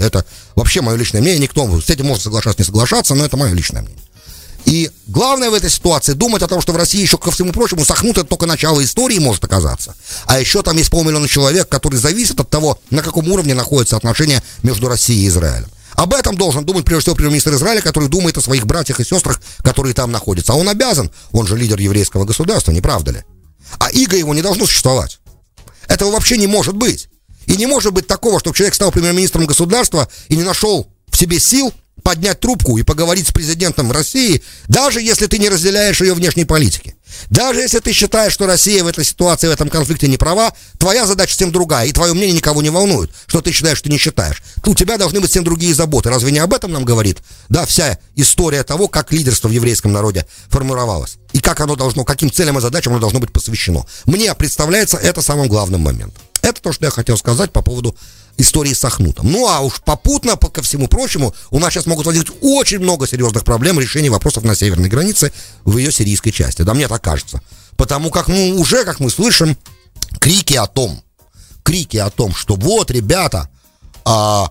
Это 0.00 0.24
вообще 0.54 0.80
мое 0.80 0.96
личное 0.96 1.20
мнение. 1.20 1.38
Никто 1.38 1.80
с 1.80 1.90
этим 1.90 2.06
может 2.06 2.24
соглашаться, 2.24 2.62
не 2.62 2.64
соглашаться, 2.64 3.14
но 3.14 3.26
это 3.26 3.36
мое 3.36 3.52
личное 3.52 3.82
мнение. 3.82 4.02
И 4.68 4.90
главное 5.06 5.48
в 5.48 5.54
этой 5.54 5.70
ситуации 5.70 6.12
думать 6.12 6.42
о 6.42 6.46
том, 6.46 6.60
что 6.60 6.74
в 6.74 6.76
России 6.76 7.00
еще, 7.00 7.16
ко 7.16 7.30
всему 7.30 7.52
прочему, 7.52 7.86
сохнут 7.86 8.18
это 8.18 8.26
только 8.26 8.44
начало 8.44 8.84
истории 8.84 9.18
может 9.18 9.42
оказаться. 9.42 9.96
А 10.26 10.38
еще 10.38 10.62
там 10.62 10.76
есть 10.76 10.90
полмиллиона 10.90 11.26
человек, 11.26 11.70
которые 11.70 11.98
зависят 11.98 12.38
от 12.38 12.50
того, 12.50 12.78
на 12.90 13.02
каком 13.02 13.32
уровне 13.32 13.54
находятся 13.54 13.96
отношения 13.96 14.42
между 14.62 14.86
Россией 14.86 15.24
и 15.24 15.28
Израилем. 15.28 15.70
Об 15.94 16.12
этом 16.12 16.36
должен 16.36 16.66
думать, 16.66 16.84
прежде 16.84 17.04
всего, 17.04 17.14
премьер-министр 17.14 17.54
Израиля, 17.54 17.80
который 17.80 18.10
думает 18.10 18.36
о 18.36 18.42
своих 18.42 18.66
братьях 18.66 19.00
и 19.00 19.04
сестрах, 19.04 19.40
которые 19.62 19.94
там 19.94 20.12
находятся. 20.12 20.52
А 20.52 20.56
он 20.56 20.68
обязан, 20.68 21.10
он 21.32 21.46
же 21.46 21.56
лидер 21.56 21.78
еврейского 21.78 22.26
государства, 22.26 22.70
не 22.70 22.82
правда 22.82 23.12
ли? 23.12 23.24
А 23.78 23.90
иго 23.90 24.18
его 24.18 24.34
не 24.34 24.42
должно 24.42 24.66
существовать. 24.66 25.18
Этого 25.88 26.10
вообще 26.10 26.36
не 26.36 26.46
может 26.46 26.76
быть. 26.76 27.08
И 27.46 27.56
не 27.56 27.66
может 27.66 27.94
быть 27.94 28.06
такого, 28.06 28.38
чтобы 28.38 28.54
человек 28.54 28.74
стал 28.74 28.92
премьер-министром 28.92 29.46
государства 29.46 30.08
и 30.28 30.36
не 30.36 30.42
нашел 30.42 30.92
в 31.10 31.16
себе 31.16 31.40
сил 31.40 31.72
поднять 32.02 32.40
трубку 32.40 32.78
и 32.78 32.82
поговорить 32.82 33.28
с 33.28 33.32
президентом 33.32 33.92
России, 33.92 34.42
даже 34.68 35.00
если 35.00 35.26
ты 35.26 35.38
не 35.38 35.48
разделяешь 35.48 36.00
ее 36.00 36.14
внешней 36.14 36.44
политики. 36.44 36.94
Даже 37.30 37.60
если 37.60 37.80
ты 37.80 37.92
считаешь, 37.92 38.32
что 38.32 38.46
Россия 38.46 38.84
в 38.84 38.86
этой 38.86 39.04
ситуации, 39.04 39.48
в 39.48 39.50
этом 39.50 39.68
конфликте 39.68 40.08
не 40.08 40.16
права, 40.16 40.52
твоя 40.78 41.06
задача 41.06 41.32
всем 41.32 41.52
другая, 41.52 41.86
и 41.86 41.92
твое 41.92 42.12
мнение 42.12 42.36
никого 42.36 42.62
не 42.62 42.70
волнует, 42.70 43.10
что 43.26 43.40
ты 43.40 43.52
считаешь, 43.52 43.78
что 43.78 43.90
не 43.90 43.98
считаешь. 43.98 44.42
У 44.64 44.74
тебя 44.74 44.98
должны 44.98 45.20
быть 45.20 45.30
всем 45.30 45.44
другие 45.44 45.74
заботы. 45.74 46.10
Разве 46.10 46.32
не 46.32 46.38
об 46.38 46.52
этом 46.52 46.72
нам 46.72 46.84
говорит, 46.84 47.18
да, 47.48 47.66
вся 47.66 47.98
история 48.16 48.62
того, 48.62 48.88
как 48.88 49.12
лидерство 49.12 49.48
в 49.48 49.52
еврейском 49.52 49.92
народе 49.92 50.26
формировалось, 50.48 51.18
и 51.32 51.40
как 51.40 51.60
оно 51.60 51.76
должно, 51.76 52.04
каким 52.04 52.30
целям 52.30 52.58
и 52.58 52.60
задачам 52.60 52.92
оно 52.92 53.00
должно 53.00 53.20
быть 53.20 53.32
посвящено. 53.32 53.84
Мне 54.04 54.34
представляется 54.34 54.96
это 54.96 55.22
самым 55.22 55.48
главным 55.48 55.82
моментом. 55.82 56.22
Это 56.48 56.62
то, 56.62 56.72
что 56.72 56.86
я 56.86 56.90
хотел 56.90 57.18
сказать 57.18 57.52
по 57.52 57.60
поводу 57.60 57.94
истории 58.38 58.72
с 58.72 58.82
Ахнутом. 58.84 59.30
Ну 59.30 59.48
а 59.48 59.60
уж 59.60 59.82
попутно, 59.82 60.36
ко 60.36 60.62
всему 60.62 60.88
прочему, 60.88 61.34
у 61.50 61.58
нас 61.58 61.74
сейчас 61.74 61.86
могут 61.86 62.06
возникнуть 62.06 62.38
очень 62.40 62.78
много 62.78 63.06
серьезных 63.06 63.44
проблем 63.44 63.78
решения 63.78 64.08
вопросов 64.08 64.44
на 64.44 64.54
северной 64.54 64.88
границе 64.88 65.32
в 65.64 65.76
ее 65.76 65.92
сирийской 65.92 66.30
части. 66.30 66.62
Да 66.62 66.72
мне 66.72 66.88
так 66.88 67.02
кажется. 67.02 67.42
Потому 67.76 68.10
как, 68.10 68.28
ну, 68.28 68.56
уже, 68.56 68.84
как 68.84 68.98
мы 68.98 69.10
слышим, 69.10 69.56
крики 70.20 70.54
о 70.54 70.66
том, 70.66 71.02
крики 71.62 71.98
о 71.98 72.08
том, 72.08 72.34
что 72.34 72.54
вот, 72.54 72.90
ребята, 72.90 73.50
а, 74.04 74.50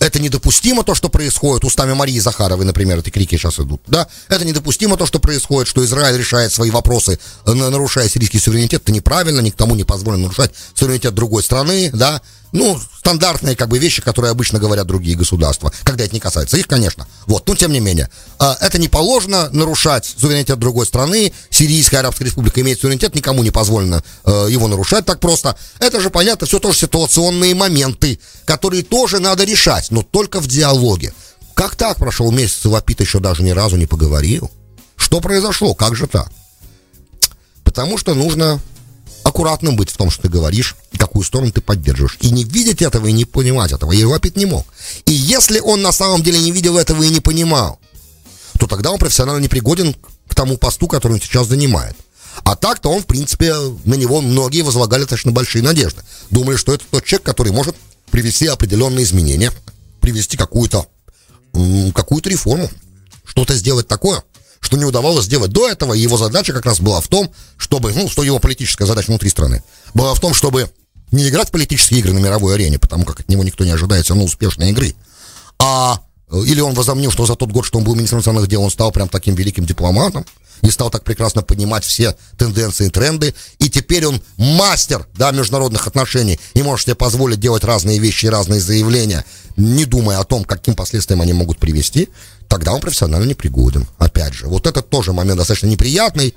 это 0.00 0.18
недопустимо 0.18 0.82
то, 0.82 0.94
что 0.94 1.08
происходит. 1.08 1.64
Устами 1.64 1.92
Марии 1.92 2.18
Захаровой, 2.18 2.64
например, 2.64 2.98
эти 2.98 3.10
крики 3.10 3.36
сейчас 3.36 3.60
идут. 3.60 3.82
Да? 3.86 4.08
Это 4.28 4.44
недопустимо 4.44 4.96
то, 4.96 5.06
что 5.06 5.20
происходит, 5.20 5.68
что 5.68 5.84
Израиль 5.84 6.18
решает 6.18 6.52
свои 6.52 6.70
вопросы, 6.70 7.20
нарушая 7.44 8.08
сирийский 8.08 8.40
суверенитет. 8.40 8.82
Это 8.82 8.92
неправильно, 8.92 9.40
никому 9.40 9.76
не 9.76 9.84
позволено 9.84 10.24
нарушать 10.24 10.52
суверенитет 10.74 11.14
другой 11.14 11.42
страны. 11.42 11.90
Да? 11.92 12.22
Ну, 12.52 12.80
стандартные 12.98 13.54
как 13.54 13.68
бы 13.68 13.78
вещи, 13.78 14.02
которые 14.02 14.30
обычно 14.30 14.58
говорят 14.58 14.86
другие 14.86 15.16
государства, 15.16 15.72
когда 15.84 16.04
это 16.04 16.14
не 16.14 16.20
касается 16.20 16.56
их, 16.56 16.66
конечно. 16.66 17.06
Вот, 17.26 17.46
но 17.46 17.54
тем 17.54 17.72
не 17.72 17.80
менее, 17.80 18.10
а, 18.38 18.56
это 18.60 18.78
не 18.78 18.88
положено 18.88 19.48
нарушать 19.50 20.04
суверенитет 20.04 20.58
другой 20.58 20.86
страны. 20.86 21.32
Сирийская 21.50 22.00
Арабская 22.00 22.24
Республика 22.24 22.60
имеет 22.60 22.80
суверенитет, 22.80 23.14
никому 23.14 23.42
не 23.42 23.50
позволено 23.50 24.02
э, 24.24 24.48
его 24.50 24.66
нарушать 24.66 25.06
так 25.06 25.20
просто. 25.20 25.56
Это 25.78 26.00
же 26.00 26.10
понятно, 26.10 26.46
все 26.46 26.58
тоже 26.58 26.78
ситуационные 26.78 27.54
моменты, 27.54 28.18
которые 28.44 28.82
тоже 28.82 29.20
надо 29.20 29.44
решать, 29.44 29.90
но 29.90 30.02
только 30.02 30.40
в 30.40 30.48
диалоге. 30.48 31.14
Как 31.54 31.76
так 31.76 31.98
прошел 31.98 32.32
месяц, 32.32 32.64
и 32.64 32.68
Лапид 32.68 33.00
еще 33.00 33.20
даже 33.20 33.42
ни 33.42 33.50
разу 33.50 33.76
не 33.76 33.86
поговорил? 33.86 34.50
Что 34.96 35.20
произошло? 35.20 35.74
Как 35.74 35.94
же 35.94 36.06
так? 36.06 36.30
Потому 37.64 37.98
что 37.98 38.14
нужно 38.14 38.60
аккуратным 39.22 39.76
быть 39.76 39.90
в 39.90 39.96
том, 39.96 40.10
что 40.10 40.22
ты 40.22 40.28
говоришь, 40.28 40.76
и 40.92 40.98
какую 40.98 41.24
сторону 41.24 41.52
ты 41.52 41.60
поддерживаешь. 41.60 42.18
И 42.20 42.30
не 42.30 42.44
видеть 42.44 42.82
этого, 42.82 43.06
и 43.06 43.12
не 43.12 43.24
понимать 43.24 43.72
этого. 43.72 43.92
Я 43.92 44.00
его 44.00 44.14
опять 44.14 44.36
не 44.36 44.46
мог. 44.46 44.66
И 45.06 45.12
если 45.12 45.60
он 45.60 45.82
на 45.82 45.92
самом 45.92 46.22
деле 46.22 46.40
не 46.40 46.52
видел 46.52 46.78
этого 46.78 47.02
и 47.02 47.10
не 47.10 47.20
понимал, 47.20 47.78
то 48.58 48.66
тогда 48.66 48.90
он 48.90 48.98
профессионально 48.98 49.42
непригоден 49.42 49.94
к 50.28 50.34
тому 50.34 50.56
посту, 50.56 50.86
который 50.86 51.14
он 51.14 51.20
сейчас 51.20 51.46
занимает. 51.48 51.96
А 52.44 52.56
так-то 52.56 52.90
он, 52.90 53.02
в 53.02 53.06
принципе, 53.06 53.54
на 53.84 53.94
него 53.94 54.20
многие 54.20 54.62
возлагали 54.62 55.02
достаточно 55.02 55.32
большие 55.32 55.62
надежды. 55.62 56.02
Думали, 56.30 56.56
что 56.56 56.72
это 56.72 56.84
тот 56.90 57.04
человек, 57.04 57.26
который 57.26 57.52
может 57.52 57.76
привести 58.10 58.46
определенные 58.46 59.04
изменения, 59.04 59.52
привести 60.00 60.36
какую-то 60.36 60.86
какую-то 61.94 62.30
реформу, 62.30 62.70
что-то 63.24 63.54
сделать 63.54 63.88
такое, 63.88 64.22
что 64.60 64.76
не 64.76 64.84
удавалось 64.84 65.24
сделать 65.24 65.50
до 65.50 65.68
этого. 65.68 65.94
И 65.94 66.00
его 66.00 66.16
задача 66.16 66.52
как 66.52 66.66
раз 66.66 66.80
была 66.80 67.00
в 67.00 67.08
том, 67.08 67.30
чтобы, 67.56 67.92
ну, 67.92 68.08
что 68.08 68.22
его 68.22 68.38
политическая 68.38 68.86
задача 68.86 69.08
внутри 69.08 69.30
страны, 69.30 69.62
была 69.94 70.14
в 70.14 70.20
том, 70.20 70.34
чтобы 70.34 70.70
не 71.10 71.28
играть 71.28 71.48
в 71.48 71.52
политические 71.52 72.00
игры 72.00 72.12
на 72.12 72.18
мировой 72.18 72.54
арене, 72.54 72.78
потому 72.78 73.04
как 73.04 73.20
от 73.20 73.28
него 73.28 73.42
никто 73.42 73.64
не 73.64 73.70
ожидает 73.70 74.04
все 74.04 74.14
равно 74.14 74.26
успешной 74.26 74.70
игры, 74.70 74.94
а 75.58 76.00
или 76.32 76.60
он 76.60 76.74
возомнил, 76.74 77.10
что 77.10 77.26
за 77.26 77.34
тот 77.34 77.50
год, 77.50 77.64
что 77.64 77.78
он 77.78 77.84
был 77.84 77.94
министром 77.96 78.18
иностранных 78.18 78.48
дел, 78.48 78.62
он 78.62 78.70
стал 78.70 78.92
прям 78.92 79.08
таким 79.08 79.34
великим 79.34 79.66
дипломатом, 79.66 80.24
и 80.62 80.70
стал 80.70 80.90
так 80.90 81.04
прекрасно 81.04 81.42
понимать 81.42 81.84
все 81.84 82.16
тенденции 82.38 82.86
и 82.86 82.90
тренды, 82.90 83.34
и 83.58 83.68
теперь 83.68 84.06
он 84.06 84.22
мастер, 84.36 85.06
да, 85.14 85.30
международных 85.30 85.86
отношений, 85.86 86.38
и 86.54 86.62
может 86.62 86.86
себе 86.86 86.94
позволить 86.94 87.40
делать 87.40 87.64
разные 87.64 87.98
вещи 87.98 88.26
и 88.26 88.30
разные 88.30 88.60
заявления, 88.60 89.24
не 89.56 89.84
думая 89.84 90.18
о 90.18 90.24
том, 90.24 90.44
каким 90.44 90.74
последствиям 90.74 91.20
они 91.20 91.32
могут 91.32 91.58
привести, 91.58 92.08
тогда 92.48 92.72
он 92.72 92.80
профессионально 92.80 93.26
непригоден. 93.26 93.86
Опять 93.98 94.34
же, 94.34 94.46
вот 94.46 94.66
этот 94.66 94.90
тоже 94.90 95.12
момент 95.12 95.38
достаточно 95.38 95.66
неприятный 95.66 96.34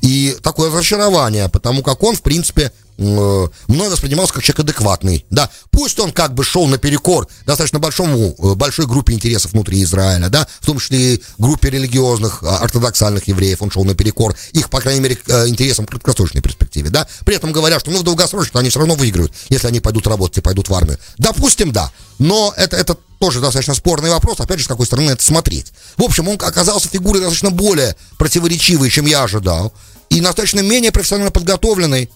и 0.00 0.36
такое 0.42 0.70
разочарование, 0.70 1.48
потому 1.48 1.82
как 1.82 2.02
он, 2.02 2.14
в 2.14 2.22
принципе, 2.22 2.72
мной 2.98 3.90
воспринимался 3.90 4.32
как 4.32 4.42
человек 4.42 4.60
адекватный. 4.60 5.24
Да, 5.30 5.50
пусть 5.70 5.98
он 6.00 6.12
как 6.12 6.34
бы 6.34 6.44
шел 6.44 6.66
наперекор 6.66 7.28
достаточно 7.44 7.78
большому, 7.78 8.34
э, 8.38 8.54
большой 8.54 8.86
группе 8.86 9.12
интересов 9.12 9.52
внутри 9.52 9.82
Израиля, 9.82 10.28
да, 10.28 10.46
в 10.60 10.66
том 10.66 10.78
числе 10.78 11.14
и 11.14 11.22
группе 11.38 11.70
религиозных, 11.70 12.42
а, 12.42 12.58
ортодоксальных 12.58 13.28
евреев, 13.28 13.60
он 13.62 13.70
шел 13.70 13.84
наперекор 13.84 14.34
их, 14.52 14.70
по 14.70 14.80
крайней 14.80 15.00
мере, 15.00 15.18
э, 15.26 15.48
интересам 15.48 15.86
в 15.86 15.90
краткосрочной 15.90 16.40
перспективе, 16.40 16.90
да, 16.90 17.06
при 17.24 17.36
этом 17.36 17.52
говоря, 17.52 17.78
что, 17.80 17.90
ну, 17.90 17.98
в 17.98 18.02
долгосрочной 18.02 18.60
они 18.60 18.70
все 18.70 18.78
равно 18.78 18.94
выиграют, 18.94 19.32
если 19.48 19.68
они 19.68 19.80
пойдут 19.80 20.06
работать 20.06 20.38
и 20.38 20.40
пойдут 20.40 20.68
в 20.68 20.74
армию. 20.74 20.98
Допустим, 21.18 21.72
да, 21.72 21.92
но 22.18 22.54
это, 22.56 22.76
это 22.76 22.96
тоже 23.18 23.40
достаточно 23.40 23.74
спорный 23.74 24.10
вопрос, 24.10 24.40
опять 24.40 24.58
же, 24.58 24.64
с 24.64 24.68
какой 24.68 24.86
стороны 24.86 25.10
это 25.10 25.22
смотреть. 25.22 25.72
В 25.96 26.02
общем, 26.02 26.28
он 26.28 26.36
оказался 26.40 26.88
фигурой 26.88 27.20
достаточно 27.20 27.50
более 27.50 27.96
противоречивой, 28.18 28.90
чем 28.90 29.06
я 29.06 29.22
ожидал, 29.22 29.72
и 30.10 30.20
достаточно 30.20 30.60
менее 30.60 30.92
профессионально 30.92 31.30
подготовленной, 31.30 32.10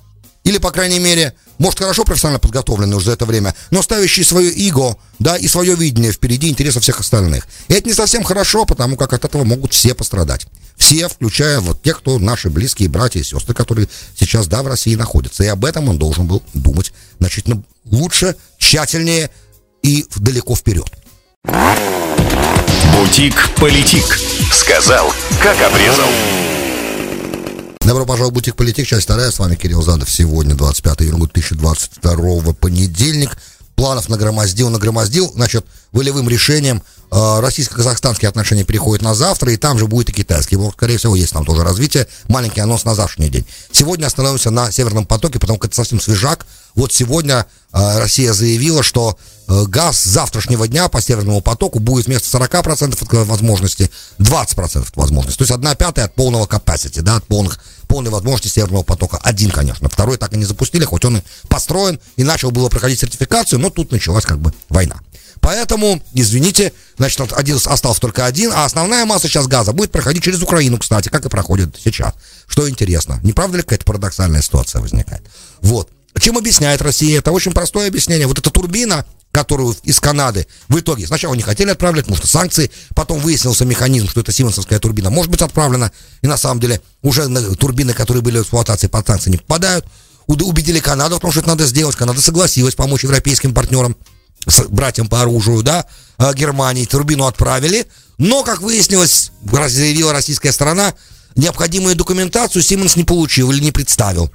или, 0.45 0.59
по 0.59 0.71
крайней 0.71 0.99
мере, 0.99 1.35
может, 1.59 1.79
хорошо 1.79 2.05
профессионально 2.05 2.39
подготовленный 2.39 2.97
уже 2.97 3.07
за 3.07 3.13
это 3.13 3.27
время, 3.27 3.55
но 3.71 3.83
ставящий 3.83 4.25
свое 4.25 4.51
эго, 4.51 4.97
да, 5.19 5.37
и 5.37 5.47
свое 5.47 5.75
видение 5.75 6.13
впереди 6.13 6.49
интересов 6.49 6.83
всех 6.83 7.01
остальных. 7.01 7.47
И 7.69 7.75
это 7.75 7.89
не 7.89 7.95
совсем 7.95 8.25
хорошо, 8.25 8.65
потому 8.65 8.97
как 8.97 9.13
от 9.13 9.25
этого 9.25 9.45
могут 9.45 9.75
все 9.75 9.95
пострадать. 9.95 10.47
Все, 10.77 11.09
включая 11.09 11.61
вот 11.61 11.83
тех, 11.83 11.99
кто 11.99 12.19
наши 12.19 12.49
близкие 12.49 12.89
братья 12.89 13.21
и 13.21 13.23
сестры, 13.23 13.55
которые 13.55 13.89
сейчас, 14.19 14.47
да, 14.47 14.63
в 14.63 14.67
России 14.67 14.95
находятся. 14.95 15.45
И 15.45 15.47
об 15.47 15.67
этом 15.67 15.91
он 15.91 15.99
должен 15.99 16.27
был 16.27 16.43
думать 16.55 16.95
значительно 17.19 17.63
лучше, 17.85 18.35
тщательнее 18.57 19.31
и 19.83 20.07
далеко 20.17 20.57
вперед. 20.57 20.91
Бутик-политик. 22.95 24.19
Сказал, 24.53 25.13
как 25.43 25.61
обрезал. 25.61 26.09
Добро 27.87 28.05
пожаловать 28.05 28.33
в 28.33 28.35
Бутик 28.35 28.57
Политик, 28.57 28.87
часть 28.87 29.05
вторая. 29.05 29.31
С 29.31 29.39
вами 29.39 29.57
Кирилл 29.57 29.83
Задов. 29.83 30.11
Сегодня 30.11 30.55
25 30.55 31.03
июня 31.03 31.19
2022 31.19 32.53
понедельник. 32.53 33.39
Планов 33.75 34.11
нагромоздил, 34.11 34.69
нагромоздил. 34.69 35.33
Значит, 35.35 35.65
волевым 35.91 36.29
решением 36.29 36.83
э, 37.11 37.41
российско-казахстанские 37.41 38.29
отношения 38.29 38.65
переходят 38.65 39.03
на 39.03 39.15
завтра, 39.15 39.51
и 39.51 39.57
там 39.57 39.79
же 39.79 39.87
будет 39.87 40.11
и 40.11 40.13
китайский. 40.13 40.57
Вот, 40.57 40.75
скорее 40.75 40.99
всего, 40.99 41.17
есть 41.17 41.33
там 41.33 41.47
тоже 41.47 41.65
развитие. 41.65 42.07
Маленький 42.29 42.61
анонс 42.61 42.85
на 42.85 42.95
завтрашний 42.95 43.31
день. 43.31 43.47
Сегодня 43.73 44.07
остановимся 44.07 44.51
на 44.51 44.71
Северном 44.71 45.07
потоке, 45.07 45.39
потому 45.39 45.57
что 45.59 45.69
это 45.69 45.77
совсем 45.77 46.01
свежак. 46.03 46.47
Вот 46.75 46.93
сегодня 46.93 47.47
э, 47.73 47.99
Россия 47.99 48.35
заявила, 48.35 48.83
что 48.83 49.19
газ 49.51 49.99
с 49.99 50.05
завтрашнего 50.05 50.69
дня 50.69 50.89
по 50.89 51.01
Северному 51.01 51.41
потоку 51.41 51.81
будет 51.81 52.07
вместо 52.07 52.39
40% 52.39 53.03
от 53.03 53.29
возможности 53.29 53.91
20% 54.19 54.89
от 54.89 54.97
возможности. 54.97 55.39
То 55.39 55.43
есть 55.43 55.53
одна 55.53 55.75
пятая 55.75 56.07
от 56.07 56.15
полного 56.15 56.47
capacity, 56.47 57.03
да, 57.03 57.17
от 57.17 57.25
полных, 57.25 57.59
полной 57.89 58.11
возможности 58.11 58.49
Северного 58.49 58.83
потока. 58.83 59.19
Один, 59.23 59.51
конечно. 59.51 59.89
Второй 59.89 60.19
так 60.19 60.33
и 60.33 60.37
не 60.37 60.45
запустили, 60.45 60.85
хоть 60.85 61.05
он 61.05 61.19
и 61.19 61.23
построен 61.49 61.99
и 62.17 62.23
начал 62.23 62.51
было 62.51 62.69
проходить 62.69 63.01
сертификацию, 63.01 63.59
но 63.59 63.71
тут 63.71 63.91
началась 63.91 64.25
как 64.25 64.39
бы 64.39 64.55
война. 64.69 65.01
Поэтому, 65.41 66.03
извините, 66.13 66.73
значит, 66.99 67.33
один, 67.33 67.59
остался 67.65 68.01
только 68.01 68.27
один, 68.27 68.53
а 68.53 68.65
основная 68.65 69.05
масса 69.07 69.27
сейчас 69.27 69.47
газа 69.47 69.73
будет 69.73 69.91
проходить 69.91 70.23
через 70.23 70.43
Украину, 70.43 70.79
кстати, 70.79 71.09
как 71.09 71.25
и 71.25 71.29
проходит 71.29 71.77
сейчас. 71.83 72.15
Что 72.47 72.69
интересно. 72.69 73.21
Не 73.23 73.33
правда 73.33 73.57
ли 73.57 73.63
какая-то 73.63 73.85
парадоксальная 73.85 74.43
ситуация 74.43 74.81
возникает? 74.81 75.23
Вот. 75.63 75.89
Чем 76.19 76.37
объясняет 76.37 76.83
Россия? 76.83 77.19
Это 77.19 77.33
очень 77.33 77.53
простое 77.53 77.89
объяснение. 77.89 78.27
Вот 78.27 78.39
эта 78.39 78.51
турбина, 78.51 79.07
которую 79.33 79.77
из 79.85 80.01
Канады 80.01 80.47
в 80.69 80.79
итоге 80.79 81.07
сначала 81.07 81.35
не 81.35 81.43
хотели 81.43 81.71
отправлять, 81.71 82.07
потому 82.07 82.19
что 82.19 82.27
санкции, 82.27 82.71
потом 82.95 83.21
выяснился 83.21 83.65
механизм, 83.65 84.09
что 84.09 84.21
это 84.21 84.33
симонсовская 84.33 84.79
турбина 84.79 85.11
может 85.11 85.31
быть 85.31 85.43
отправлена, 85.43 85.93
и 86.23 86.27
на 86.27 86.37
самом 86.37 86.61
деле 86.61 86.81
уже 87.03 87.29
турбины, 87.57 87.93
которые 87.93 88.23
были 88.23 88.39
в 88.39 88.43
эксплуатации 88.43 88.89
под 88.89 89.07
санкции, 89.07 89.31
не 89.31 89.39
попадают. 89.39 89.87
Убедили 90.27 90.79
Канаду 90.79 91.17
в 91.17 91.21
том, 91.21 91.33
что 91.33 91.41
это 91.41 91.49
надо 91.49 91.67
сделать. 91.67 91.97
Канада 91.97 92.21
согласилась 92.21 92.77
помочь 92.77 93.03
европейским 93.03 93.53
партнерам 93.53 93.97
братьям 94.69 95.09
по 95.09 95.21
оружию, 95.21 95.63
да, 95.63 95.87
э, 96.19 96.33
Германии, 96.35 96.85
турбину 96.85 97.27
отправили, 97.27 97.87
но, 98.19 98.43
как 98.43 98.61
выяснилось, 98.61 99.33
заявила 99.69 100.13
российская 100.13 100.53
сторона, 100.53 100.95
необходимую 101.37 101.97
документацию 101.97 102.63
Симмонс 102.63 102.97
не 102.97 103.05
получил 103.05 103.51
или 103.51 103.61
не 103.61 103.73
представил. 103.73 104.31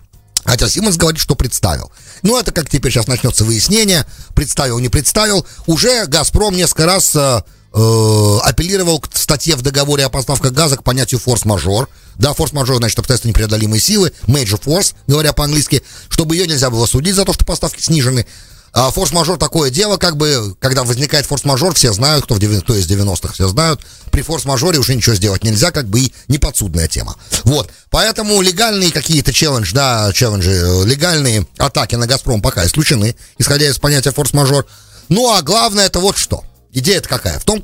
Хотя 0.46 0.70
Симмонс 0.70 0.96
говорит, 0.96 1.20
что 1.20 1.36
представил. 1.36 1.92
Ну, 2.22 2.40
это 2.40 2.52
как 2.52 2.70
теперь 2.70 2.92
сейчас 2.92 3.08
начнется 3.08 3.44
выяснение, 3.44 4.06
представил, 4.36 4.80
не 4.80 4.90
представил. 4.90 5.46
Уже 5.66 6.06
«Газпром» 6.06 6.56
несколько 6.56 6.86
раз 6.86 7.16
э, 7.16 7.42
э, 7.74 8.38
апеллировал 8.44 9.00
к 9.00 9.10
статье 9.18 9.56
в 9.56 9.64
договоре 9.64 10.06
о 10.06 10.10
поставках 10.10 10.54
газа 10.54 10.78
к 10.78 10.84
понятию 10.84 11.20
форс-мажор. 11.20 11.90
Да, 12.18 12.34
форс-мажор, 12.34 12.78
значит, 12.78 13.00
обстоятельства 13.00 13.30
непреодолимые 13.30 13.82
силы, 13.82 14.14
major 14.28 14.62
force, 14.62 14.94
говоря 15.08 15.34
по-английски, 15.34 15.82
чтобы 16.10 16.36
ее 16.36 16.46
нельзя 16.46 16.70
было 16.70 16.86
судить 16.86 17.16
за 17.16 17.26
то, 17.26 17.34
что 17.34 17.44
поставки 17.44 17.82
снижены. 17.82 18.28
А 18.76 18.92
форс-мажор 18.92 19.38
такое 19.38 19.70
дело, 19.70 19.96
как 19.96 20.18
бы, 20.18 20.54
когда 20.60 20.84
возникает 20.84 21.26
форс-мажор, 21.26 21.74
все 21.76 21.94
знают, 21.94 22.26
кто, 22.26 22.36
в 22.36 22.40
90, 22.40 22.66
кто 22.66 22.76
из 22.76 22.86
90-х, 22.92 23.34
все 23.34 23.48
знают. 23.48 23.80
При 24.12 24.22
форс-мажоре 24.22 24.80
уже 24.80 24.94
ничего 24.94 25.16
сделать 25.16 25.46
нельзя, 25.46 25.72
как 25.72 25.88
бы 25.88 26.02
и 26.02 26.14
неподсудная 26.28 26.90
тема. 26.90 27.16
Вот. 27.46 27.72
Поэтому 27.90 28.42
легальные 28.42 28.92
какие-то 28.92 29.32
челленджи, 29.32 29.74
да, 29.74 30.12
челленджи, 30.14 30.84
легальные 30.86 31.48
атаки 31.58 31.96
на 31.96 32.06
«Газпром» 32.06 32.42
пока 32.42 32.66
исключены, 32.66 33.16
исходя 33.38 33.66
из 33.66 33.80
понятия 33.80 34.12
форс-мажор. 34.12 34.66
Ну, 35.08 35.34
а 35.34 35.42
главное 35.42 35.86
это 35.86 36.00
вот 36.00 36.18
что. 36.18 36.44
Идея-то 36.74 37.08
какая? 37.08 37.40
В 37.40 37.46
том, 37.46 37.62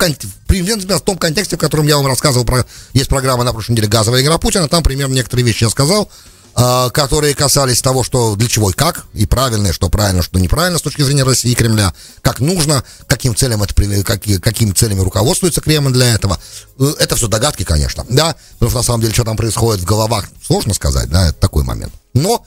примерно 0.47 0.97
в 0.97 1.01
том 1.01 1.17
контексте, 1.17 1.57
в 1.57 1.59
котором 1.59 1.87
я 1.87 1.97
вам 1.97 2.07
рассказывал 2.07 2.45
про... 2.45 2.65
Есть 2.93 3.09
программа 3.09 3.43
на 3.43 3.51
прошлой 3.51 3.73
неделе 3.73 3.89
«Газовая 3.89 4.21
игра 4.21 4.37
Путина», 4.37 4.69
там 4.69 4.81
примерно 4.81 5.15
некоторые 5.15 5.45
вещи 5.45 5.65
я 5.65 5.69
сказал. 5.69 6.09
А, 6.53 6.89
которые 6.89 7.33
касались 7.33 7.81
того, 7.81 8.03
что 8.03 8.35
для 8.35 8.49
чего 8.49 8.71
и 8.71 8.73
как, 8.73 9.05
и 9.13 9.25
правильно, 9.25 9.71
что 9.71 9.89
правильно, 9.89 10.21
что 10.21 10.37
неправильно 10.37 10.79
с 10.79 10.81
точки 10.81 11.01
зрения 11.01 11.23
России 11.23 11.51
и 11.51 11.55
Кремля, 11.55 11.93
как 12.21 12.41
нужно, 12.41 12.83
каким 13.07 13.35
целям 13.35 13.63
это, 13.63 13.73
как, 14.03 14.21
какими 14.41 14.71
целями 14.71 14.99
руководствуется 14.99 15.61
Кремль 15.61 15.93
для 15.93 16.13
этого. 16.13 16.37
Э, 16.77 16.93
это 16.99 17.15
все 17.15 17.27
догадки, 17.27 17.63
конечно, 17.63 18.05
да, 18.09 18.35
потому 18.53 18.69
что 18.69 18.79
на 18.79 18.83
самом 18.83 19.01
деле, 19.01 19.13
что 19.13 19.23
там 19.23 19.37
происходит 19.37 19.81
в 19.81 19.85
головах, 19.85 20.25
сложно 20.45 20.73
сказать, 20.73 21.09
да, 21.09 21.29
это 21.29 21.39
такой 21.39 21.63
момент. 21.63 21.93
Но, 22.13 22.45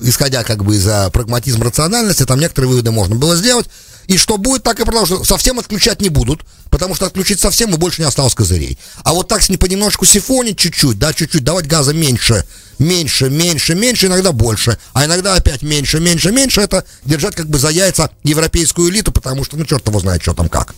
исходя 0.00 0.42
как 0.42 0.64
бы 0.64 0.76
из 0.76 0.86
прагматизма 1.12 1.66
рациональности, 1.66 2.24
там 2.24 2.40
некоторые 2.40 2.70
выводы 2.70 2.92
можно 2.92 3.14
было 3.14 3.36
сделать, 3.36 3.66
и 4.08 4.16
что 4.16 4.38
будет, 4.38 4.62
так 4.62 4.80
и 4.80 4.84
продолжится. 4.84 5.22
Совсем 5.22 5.58
отключать 5.58 6.00
не 6.00 6.08
будут, 6.08 6.40
потому 6.70 6.94
что 6.94 7.06
отключить 7.06 7.38
совсем 7.38 7.74
и 7.74 7.76
больше 7.76 8.00
не 8.00 8.08
осталось 8.08 8.34
козырей. 8.34 8.78
А 9.04 9.12
вот 9.12 9.28
так 9.28 9.42
понемножку 9.60 10.06
сифонить 10.06 10.58
чуть-чуть, 10.58 10.98
да, 10.98 11.12
чуть-чуть, 11.12 11.44
давать 11.44 11.66
газа 11.66 11.92
меньше, 11.92 12.44
меньше, 12.78 13.28
меньше, 13.28 13.74
меньше, 13.74 14.06
иногда 14.06 14.32
больше, 14.32 14.78
а 14.94 15.04
иногда 15.04 15.34
опять 15.34 15.62
меньше, 15.62 16.00
меньше, 16.00 16.32
меньше, 16.32 16.62
это 16.62 16.84
держать 17.04 17.34
как 17.34 17.48
бы 17.48 17.58
за 17.58 17.68
яйца 17.68 18.10
европейскую 18.24 18.90
элиту, 18.90 19.12
потому 19.12 19.44
что, 19.44 19.58
ну, 19.58 19.66
черт 19.66 19.86
его 19.86 20.00
знает, 20.00 20.22
что 20.22 20.32
там 20.32 20.48
как. 20.48 20.74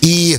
И 0.00 0.38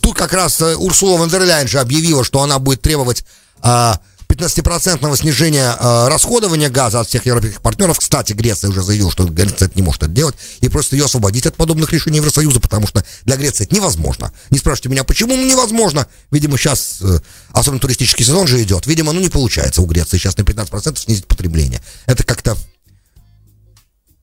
тут 0.00 0.16
как 0.16 0.32
раз 0.32 0.60
э, 0.62 0.76
Урсула 0.76 1.18
ван 1.18 1.28
же 1.68 1.78
объявила, 1.78 2.24
что 2.24 2.40
она 2.40 2.58
будет 2.58 2.80
требовать 2.80 3.24
а, 3.60 4.00
15% 4.38 5.16
снижения 5.16 5.76
э, 5.78 6.08
расходования 6.08 6.70
газа 6.70 7.00
от 7.00 7.08
всех 7.08 7.26
европейских 7.26 7.60
партнеров. 7.60 7.98
Кстати, 7.98 8.32
Греция 8.32 8.70
уже 8.70 8.82
заявила, 8.82 9.10
что 9.10 9.24
Греция 9.24 9.66
это 9.66 9.76
не 9.76 9.82
может 9.82 10.04
это 10.04 10.12
делать, 10.12 10.36
и 10.60 10.68
просто 10.68 10.96
ее 10.96 11.06
освободить 11.06 11.46
от 11.46 11.56
подобных 11.56 11.92
решений 11.92 12.18
Евросоюза, 12.18 12.60
потому 12.60 12.86
что 12.86 13.04
для 13.24 13.36
Греции 13.36 13.64
это 13.64 13.74
невозможно. 13.74 14.32
Не 14.50 14.58
спрашивайте 14.58 14.90
меня, 14.90 15.04
почему 15.04 15.34
невозможно. 15.34 16.06
Видимо, 16.30 16.56
сейчас, 16.56 16.98
э, 17.00 17.20
особенно 17.52 17.80
туристический 17.80 18.24
сезон 18.24 18.46
же 18.46 18.62
идет, 18.62 18.86
видимо, 18.86 19.12
ну 19.12 19.20
не 19.20 19.28
получается 19.28 19.82
у 19.82 19.86
Греции 19.86 20.18
сейчас 20.18 20.36
на 20.36 20.42
15% 20.42 20.98
снизить 20.98 21.26
потребление. 21.26 21.82
Это 22.06 22.22
как-то, 22.24 22.56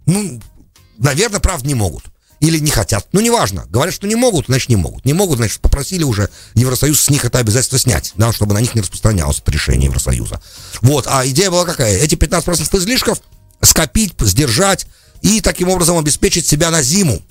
ну, 0.06 0.42
наверное, 0.98 1.40
правда, 1.40 1.68
не 1.68 1.76
могут 1.76 2.06
или 2.46 2.60
не 2.60 2.70
хотят. 2.70 3.08
Ну, 3.12 3.22
неважно. 3.22 3.66
Говорят, 3.70 3.94
что 3.94 4.08
не 4.08 4.16
могут, 4.16 4.46
значит, 4.46 4.70
не 4.70 4.76
могут. 4.76 5.04
Не 5.06 5.14
могут, 5.14 5.38
значит, 5.38 5.60
попросили 5.60 6.04
уже 6.04 6.30
Евросоюз 6.54 7.00
с 7.00 7.10
них 7.10 7.26
это 7.26 7.40
обязательство 7.40 7.80
снять, 7.80 8.14
да, 8.16 8.32
чтобы 8.32 8.54
на 8.54 8.62
них 8.62 8.76
не 8.76 8.82
распространялось 8.82 9.40
это 9.40 9.52
решение 9.52 9.86
Евросоюза. 9.86 10.42
Вот, 10.82 11.06
а 11.08 11.26
идея 11.28 11.50
была 11.50 11.66
какая? 11.66 11.98
Эти 11.98 12.16
15% 12.16 12.78
излишков 12.78 13.20
скопить, 13.62 14.14
сдержать 14.20 14.86
и 15.22 15.42
таким 15.42 15.70
образом 15.70 15.98
обеспечить 15.98 16.46
себя 16.46 16.70
на 16.70 16.84
зиму. 16.84 17.22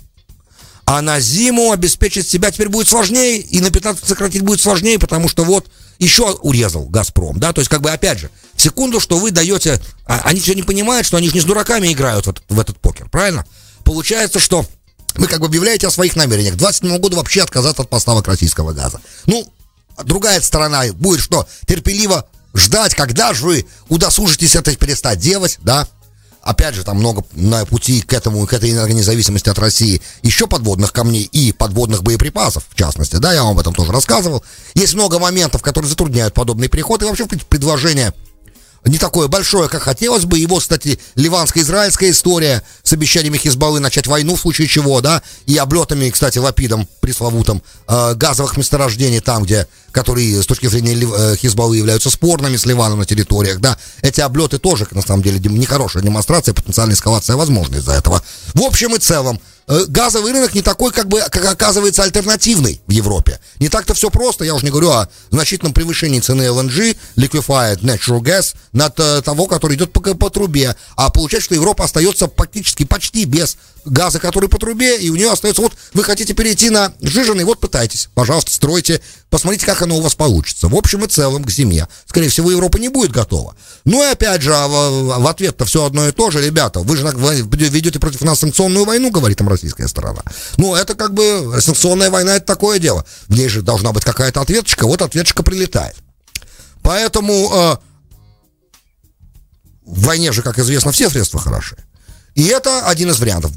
А 0.87 1.01
на 1.01 1.21
зиму 1.21 1.73
обеспечить 1.73 2.29
себя 2.29 2.51
теперь 2.51 2.69
будет 2.69 2.89
сложнее, 2.89 3.39
и 3.39 3.61
на 3.61 3.71
15 3.71 4.05
сократить 4.05 4.43
будет 4.43 4.61
сложнее, 4.61 4.99
потому 4.99 5.29
что 5.29 5.45
вот 5.45 5.71
еще 5.99 6.33
урезал 6.43 6.87
Газпром, 6.87 7.39
да, 7.39 7.53
то 7.53 7.61
есть 7.61 7.71
как 7.71 7.81
бы 7.81 7.91
опять 7.91 8.19
же, 8.19 8.31
секунду, 8.57 9.01
что 9.01 9.17
вы 9.17 9.31
даете, 9.31 9.81
а, 10.07 10.23
они 10.25 10.41
все 10.41 10.55
не 10.55 10.63
понимают, 10.63 11.07
что 11.07 11.17
они 11.17 11.29
же 11.29 11.35
не 11.35 11.41
с 11.41 11.45
дураками 11.45 11.91
играют 11.93 12.27
в 12.27 12.31
этот, 12.31 12.45
в 12.49 12.59
этот 12.59 12.79
покер, 12.79 13.09
правильно? 13.09 13.47
Получается, 13.85 14.41
что 14.41 14.67
вы 15.15 15.27
как 15.27 15.41
бы 15.41 15.47
объявляете 15.47 15.87
о 15.87 15.91
своих 15.91 16.17
намерениях. 16.17 16.55
К 16.55 16.59
2027 16.59 17.01
году 17.01 17.17
вообще 17.17 17.43
отказаться 17.43 17.83
от 17.83 17.89
поставок 17.89 18.27
российского 18.27 18.73
газа. 18.73 19.01
Ну, 19.27 19.47
другая 20.05 20.41
сторона 20.41 20.85
будет 20.93 21.21
что? 21.21 21.47
Терпеливо 21.67 22.27
ждать, 22.55 22.95
когда 22.95 23.33
же 23.33 23.45
вы 23.45 23.67
удосужитесь 23.89 24.57
это 24.57 24.75
перестать 24.77 25.19
делать, 25.19 25.59
да? 25.63 25.87
Опять 26.43 26.75
же, 26.75 26.85
там 26.85 26.99
много 26.99 27.25
на 27.33 27.65
пути 27.65 28.03
к 28.03 28.13
этому, 28.13 28.47
к 28.47 28.53
этой 28.53 28.71
энергонезависимости 28.71 29.49
от 29.49 29.59
России 29.59 30.03
еще 30.23 30.47
подводных 30.47 30.93
камней 30.93 31.23
и 31.23 31.53
подводных 31.53 32.03
боеприпасов, 32.03 32.65
в 32.69 32.75
частности, 32.75 33.17
да, 33.17 33.33
я 33.33 33.43
вам 33.43 33.53
об 33.53 33.61
этом 33.61 33.75
тоже 33.75 33.93
рассказывал. 33.93 34.45
Есть 34.75 34.93
много 34.93 35.19
моментов, 35.19 35.63
которые 35.63 35.89
затрудняют 35.89 36.35
подобный 36.35 36.69
переход, 36.69 37.03
и 37.03 37.07
вообще, 37.07 37.27
предложение 37.49 38.13
не 38.85 38.99
такое 38.99 39.29
большое, 39.29 39.69
как 39.69 39.83
хотелось 39.83 40.25
бы. 40.25 40.39
Его, 40.39 40.59
кстати, 40.59 40.99
ливанско-израильская 41.15 42.11
история 42.11 42.63
с 42.83 42.93
обещаниями 42.93 43.39
Хизбаллы 43.39 43.81
начать 43.81 44.07
войну 44.07 44.37
в 44.37 44.41
случае 44.41 44.69
чего, 44.69 45.01
да, 45.01 45.23
и 45.47 45.57
облетами, 45.57 46.11
кстати, 46.11 46.39
лапидом 46.39 46.87
пресловутым 47.01 47.63
э, 47.89 48.15
газовых 48.15 48.57
месторождений 48.57 49.21
там, 49.21 49.45
где, 49.45 49.67
которые 49.91 50.43
с 50.43 50.47
точки 50.47 50.67
зрения 50.67 50.95
э, 50.95 51.37
Хизбаллы 51.37 51.79
являются 51.79 52.11
спорными 52.11 52.57
с 52.57 52.67
Ливаном 52.67 52.99
на 52.99 53.07
территориях, 53.07 53.61
да, 53.61 53.79
эти 54.03 54.21
облеты 54.21 54.59
тоже, 54.59 54.87
на 54.91 55.03
самом 55.03 55.23
деле, 55.23 55.39
нехорошая 55.39 56.03
демонстрация, 56.03 56.55
потенциальная 56.55 56.95
эскалация 56.95 57.37
возможна 57.37 57.77
из-за 57.77 57.93
этого. 57.93 58.23
В 58.53 58.63
общем 58.63 58.95
и 58.95 58.99
целом, 58.99 59.41
газовый 59.67 60.33
рынок 60.33 60.55
не 60.55 60.63
такой, 60.63 60.93
как 60.93 61.09
бы, 61.09 61.21
как 61.21 61.45
оказывается, 61.45 62.03
альтернативный 62.03 62.81
в 62.87 62.91
Европе. 62.91 63.41
Не 63.61 63.69
так-то 63.69 63.95
все 63.95 64.11
просто, 64.11 64.45
я 64.45 64.55
уже 64.55 64.65
не 64.65 64.71
говорю 64.71 64.91
о 64.91 65.09
значительном 65.31 65.73
превышении 65.73 66.21
цены 66.21 66.43
LNG, 66.43 66.97
Liquefied 67.17 67.81
Natural 67.81 68.21
Gas, 68.21 68.55
над 68.73 68.99
э, 69.01 69.23
того, 69.23 69.47
который 69.47 69.77
идет 69.77 69.93
по, 69.93 70.01
по 70.01 70.31
трубе. 70.31 70.77
А 70.97 71.11
получается, 71.11 71.47
что 71.47 71.55
Европа 71.55 71.85
остается 71.85 72.29
практически 72.29 72.85
почти 72.85 73.25
без 73.25 73.57
газа, 73.85 74.19
который 74.19 74.49
по 74.49 74.59
трубе, 74.59 74.99
и 74.99 75.11
у 75.11 75.17
нее 75.17 75.31
остается, 75.31 75.63
вот 75.63 75.73
вы 75.93 76.05
хотите 76.05 76.35
перейти 76.35 76.71
на 76.71 76.93
жиженый, 77.01 77.45
вот 77.45 77.61
пытайтесь, 77.61 78.09
пожалуйста, 78.15 78.53
стройте, 78.53 79.01
посмотрите, 79.31 79.67
как 79.67 79.83
оно 79.83 79.97
у 79.97 80.01
вас 80.01 80.15
получится. 80.15 80.69
В 80.69 80.75
общем 80.75 81.05
и 81.05 81.09
целом, 81.09 81.45
к 81.45 81.51
зиме, 81.51 81.89
скорее 82.07 82.29
всего, 82.29 82.51
Европа 82.51 82.79
не 82.79 82.89
будет 82.89 83.13
готова. 83.13 83.55
Ну 83.85 84.03
и 84.03 84.13
опять 84.13 84.43
же, 84.43 84.55
а 84.55 84.69
в, 84.69 85.27
ответ-то 85.27 85.65
все 85.65 85.85
одно 85.85 86.09
и 86.09 86.13
то 86.13 86.31
же, 86.31 86.45
ребята, 86.45 86.81
вы 86.81 86.97
же 86.97 87.05
ведете 87.05 87.99
против 87.99 88.23
нас 88.23 88.41
санкционную 88.41 88.85
войну, 88.85 89.11
говорит 89.11 89.39
там 89.39 89.49
российская 89.49 89.89
сторона. 89.89 90.23
Ну, 90.57 90.75
это 90.75 90.95
как 90.95 91.15
бы, 91.15 91.59
санкционная 91.61 92.11
война, 92.11 92.37
это 92.37 92.47
такое 92.47 92.79
дело. 92.79 93.05
В 93.29 93.37
ней 93.37 93.49
же 93.49 93.63
должна 93.63 93.93
быть 93.93 94.05
какая-то 94.05 94.41
ответочка, 94.41 94.87
вот 94.87 95.03
ответочка 95.03 95.43
прилетает. 95.43 95.97
Поэтому 96.83 97.51
э, 97.53 97.77
в 99.87 100.05
войне 100.05 100.33
же, 100.33 100.43
как 100.43 100.59
известно, 100.59 100.93
все 100.93 101.09
средства 101.11 101.41
хороши. 101.41 101.77
И 102.35 102.45
это 102.47 102.87
один 102.87 103.11
из 103.11 103.21
вариантов. 103.21 103.53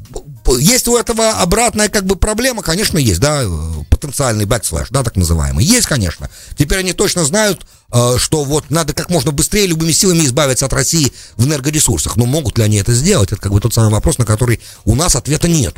Есть 0.59 0.87
у 0.87 0.95
этого 0.95 1.31
обратная 1.31 1.89
как 1.89 2.05
бы 2.05 2.15
проблема, 2.15 2.61
конечно, 2.61 2.97
есть, 2.97 3.19
да, 3.19 3.43
потенциальный 3.89 4.45
backlash, 4.45 4.89
да, 4.91 5.03
так 5.03 5.15
называемый. 5.15 5.65
Есть, 5.65 5.87
конечно. 5.87 6.29
Теперь 6.57 6.79
они 6.79 6.93
точно 6.93 7.25
знают, 7.25 7.65
э, 7.91 8.15
что 8.17 8.43
вот 8.43 8.69
надо 8.69 8.93
как 8.93 9.09
можно 9.09 9.31
быстрее 9.31 9.67
любыми 9.67 9.91
силами 9.91 10.23
избавиться 10.23 10.65
от 10.65 10.73
России 10.73 11.11
в 11.35 11.45
энергоресурсах. 11.45 12.15
Но 12.15 12.25
могут 12.25 12.57
ли 12.57 12.63
они 12.63 12.77
это 12.77 12.93
сделать? 12.93 13.31
Это 13.31 13.41
как 13.41 13.51
бы 13.51 13.59
тот 13.59 13.73
самый 13.73 13.91
вопрос, 13.91 14.19
на 14.19 14.25
который 14.25 14.61
у 14.85 14.95
нас 14.95 15.15
ответа 15.15 15.49
нет. 15.49 15.75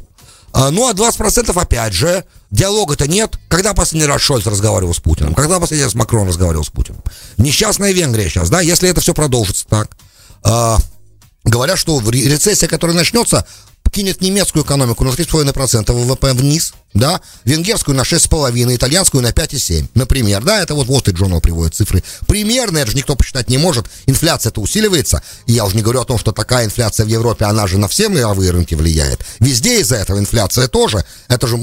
А, 0.51 0.71
ну, 0.71 0.87
а 0.87 0.93
20% 0.93 1.59
опять 1.59 1.93
же, 1.93 2.23
диалога-то 2.51 3.07
нет. 3.07 3.39
Когда 3.47 3.73
последний 3.73 4.07
раз 4.07 4.21
Шольц 4.21 4.45
разговаривал 4.45 4.93
с 4.93 4.99
Путиным? 4.99 5.33
Когда 5.33 5.59
последний 5.59 5.85
раз 5.85 5.95
Макрон 5.95 6.27
разговаривал 6.27 6.63
с 6.63 6.69
Путиным? 6.69 7.01
Несчастная 7.37 7.91
Венгрия 7.91 8.29
сейчас, 8.29 8.49
да, 8.49 8.61
если 8.61 8.89
это 8.89 9.01
все 9.01 9.13
продолжится 9.13 9.65
так. 9.67 9.89
Говорят, 11.49 11.79
что 11.79 11.99
рецессия, 12.11 12.67
которая 12.67 12.95
начнется, 12.95 13.43
кинет 13.91 14.21
немецкую 14.21 14.63
экономику 14.63 15.03
на 15.03 15.09
3,5% 15.09 15.91
ВВП 15.91 16.33
вниз, 16.33 16.73
да, 16.93 17.21
венгерскую 17.43 17.97
на 17.97 18.01
6,5%, 18.01 18.75
итальянскую 18.75 19.23
на 19.23 19.29
5,7%, 19.29 19.89
например, 19.95 20.43
да, 20.43 20.61
это 20.61 20.75
вот 20.75 20.85
Wall 20.85 21.03
Street 21.03 21.15
Journal 21.15 21.41
приводит 21.41 21.73
цифры. 21.73 22.03
Примерно, 22.27 22.77
это 22.77 22.91
же 22.91 22.97
никто 22.97 23.15
посчитать 23.15 23.49
не 23.49 23.57
может, 23.57 23.87
инфляция-то 24.05 24.61
усиливается, 24.61 25.23
и 25.47 25.53
я 25.53 25.65
уже 25.65 25.75
не 25.75 25.81
говорю 25.81 26.01
о 26.01 26.05
том, 26.05 26.19
что 26.19 26.31
такая 26.31 26.65
инфляция 26.65 27.07
в 27.07 27.09
Европе, 27.09 27.45
она 27.45 27.65
же 27.65 27.79
на 27.79 27.87
все 27.87 28.09
мировые 28.09 28.51
рынки 28.51 28.75
влияет, 28.75 29.25
везде 29.39 29.81
из-за 29.81 29.95
этого 29.95 30.19
инфляция 30.19 30.67
тоже, 30.67 31.03
это 31.29 31.47
же 31.47 31.57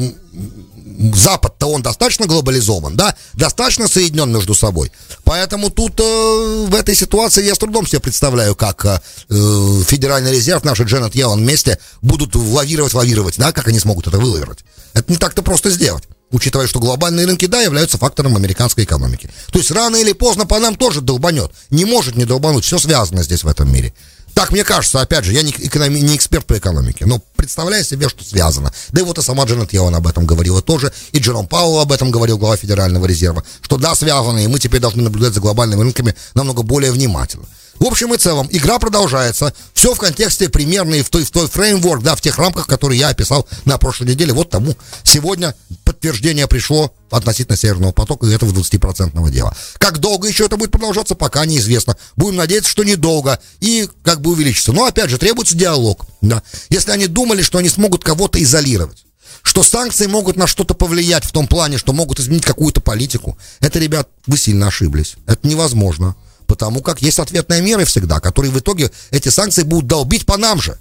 Запад-то 1.14 1.66
он 1.66 1.82
достаточно 1.82 2.26
глобализован, 2.26 2.96
да, 2.96 3.16
достаточно 3.34 3.88
соединен 3.88 4.30
между 4.30 4.54
собой. 4.54 4.92
Поэтому 5.24 5.70
тут 5.70 5.98
э, 5.98 6.66
в 6.68 6.74
этой 6.74 6.94
ситуации 6.94 7.44
я 7.44 7.56
с 7.56 7.58
трудом 7.58 7.86
себе 7.86 8.00
представляю, 8.00 8.54
как 8.54 8.84
э, 8.84 8.98
Федеральный 9.28 10.32
резерв, 10.32 10.62
наши 10.62 10.84
Дженнет 10.84 11.16
Йеллен 11.16 11.38
вместе 11.38 11.80
будут 12.02 12.36
лавировать, 12.36 12.94
лавировать, 12.94 13.36
да, 13.36 13.50
как 13.50 13.66
они 13.66 13.80
смогут 13.80 14.06
это 14.06 14.18
вылавировать. 14.18 14.64
Это 14.94 15.10
не 15.10 15.18
так-то 15.18 15.42
просто 15.42 15.70
сделать 15.70 16.04
учитывая, 16.30 16.66
что 16.66 16.80
глобальные 16.80 17.26
рынки, 17.26 17.46
да, 17.46 17.62
являются 17.62 17.98
фактором 17.98 18.36
американской 18.36 18.84
экономики. 18.84 19.30
То 19.52 19.58
есть 19.58 19.70
рано 19.70 19.96
или 19.96 20.12
поздно 20.12 20.46
по 20.46 20.58
нам 20.58 20.74
тоже 20.74 21.00
долбанет. 21.00 21.52
Не 21.70 21.84
может 21.84 22.16
не 22.16 22.24
долбануть, 22.24 22.64
все 22.64 22.78
связано 22.78 23.22
здесь 23.22 23.44
в 23.44 23.48
этом 23.48 23.72
мире. 23.72 23.94
Так 24.36 24.50
мне 24.50 24.64
кажется, 24.64 25.00
опять 25.00 25.24
же, 25.24 25.32
я 25.32 25.40
не, 25.40 25.50
экономи, 25.50 25.98
не 25.98 26.14
эксперт 26.14 26.44
по 26.44 26.58
экономике, 26.58 27.06
но 27.06 27.22
представляю 27.36 27.82
себе, 27.82 28.06
что 28.10 28.22
связано. 28.22 28.70
Да 28.90 29.00
и 29.00 29.04
вот 29.04 29.16
и 29.16 29.22
сама 29.22 29.44
Дженнет 29.44 29.72
Йеллен 29.72 29.94
об 29.94 30.06
этом 30.06 30.26
говорила 30.26 30.60
тоже, 30.60 30.92
и 31.12 31.18
Джером 31.18 31.48
Пауэлл 31.48 31.80
об 31.80 31.90
этом 31.90 32.10
говорил, 32.10 32.36
глава 32.36 32.58
Федерального 32.58 33.06
резерва, 33.06 33.42
что 33.62 33.78
да, 33.78 33.94
связано, 33.94 34.36
и 34.36 34.46
мы 34.46 34.58
теперь 34.58 34.82
должны 34.82 35.02
наблюдать 35.02 35.32
за 35.32 35.40
глобальными 35.40 35.80
рынками 35.80 36.14
намного 36.34 36.64
более 36.64 36.92
внимательно. 36.92 37.46
В 37.78 37.84
общем 37.84 38.14
и 38.14 38.16
целом, 38.16 38.48
игра 38.50 38.78
продолжается. 38.78 39.52
Все 39.74 39.94
в 39.94 39.98
контексте 39.98 40.48
примерно 40.48 40.94
и 40.94 41.02
в 41.02 41.10
той, 41.10 41.24
в 41.24 41.30
той 41.30 41.46
фреймворк, 41.48 42.02
да, 42.02 42.16
в 42.16 42.20
тех 42.20 42.38
рамках, 42.38 42.66
которые 42.66 42.98
я 42.98 43.08
описал 43.08 43.46
на 43.64 43.78
прошлой 43.78 44.08
неделе. 44.08 44.32
Вот 44.32 44.50
тому 44.50 44.74
сегодня 45.02 45.54
подтверждение 45.84 46.46
пришло 46.46 46.92
относительно 47.10 47.56
Северного 47.56 47.92
потока 47.92 48.26
и 48.26 48.32
этого 48.32 48.50
20% 48.52 49.30
дела. 49.30 49.54
Как 49.78 49.98
долго 49.98 50.28
еще 50.28 50.46
это 50.46 50.56
будет 50.56 50.70
продолжаться, 50.70 51.14
пока 51.14 51.44
неизвестно. 51.46 51.96
Будем 52.16 52.36
надеяться, 52.36 52.70
что 52.70 52.84
недолго 52.84 53.38
и 53.60 53.88
как 54.02 54.20
бы 54.20 54.30
увеличится. 54.30 54.72
Но 54.72 54.84
опять 54.84 55.10
же, 55.10 55.18
требуется 55.18 55.56
диалог. 55.56 56.06
Да. 56.20 56.42
Если 56.70 56.90
они 56.90 57.06
думали, 57.06 57.42
что 57.42 57.58
они 57.58 57.68
смогут 57.68 58.02
кого-то 58.04 58.42
изолировать, 58.42 59.04
что 59.42 59.62
санкции 59.62 60.06
могут 60.06 60.36
на 60.36 60.46
что-то 60.46 60.74
повлиять 60.74 61.24
в 61.24 61.30
том 61.30 61.46
плане, 61.46 61.78
что 61.78 61.92
могут 61.92 62.18
изменить 62.18 62.44
какую-то 62.44 62.80
политику, 62.80 63.38
это, 63.60 63.78
ребят, 63.78 64.08
вы 64.26 64.38
сильно 64.38 64.66
ошиблись. 64.66 65.14
Это 65.26 65.46
невозможно. 65.46 66.16
Потому 66.56 66.80
как 66.80 67.02
есть 67.02 67.18
ответные 67.18 67.60
меры 67.60 67.84
всегда, 67.84 68.18
которые 68.18 68.50
в 68.50 68.58
итоге 68.58 68.90
эти 69.10 69.28
санкции 69.28 69.62
будут 69.62 69.86
долбить 69.86 70.24
по 70.24 70.38
нам 70.38 70.58
же. 70.58 70.78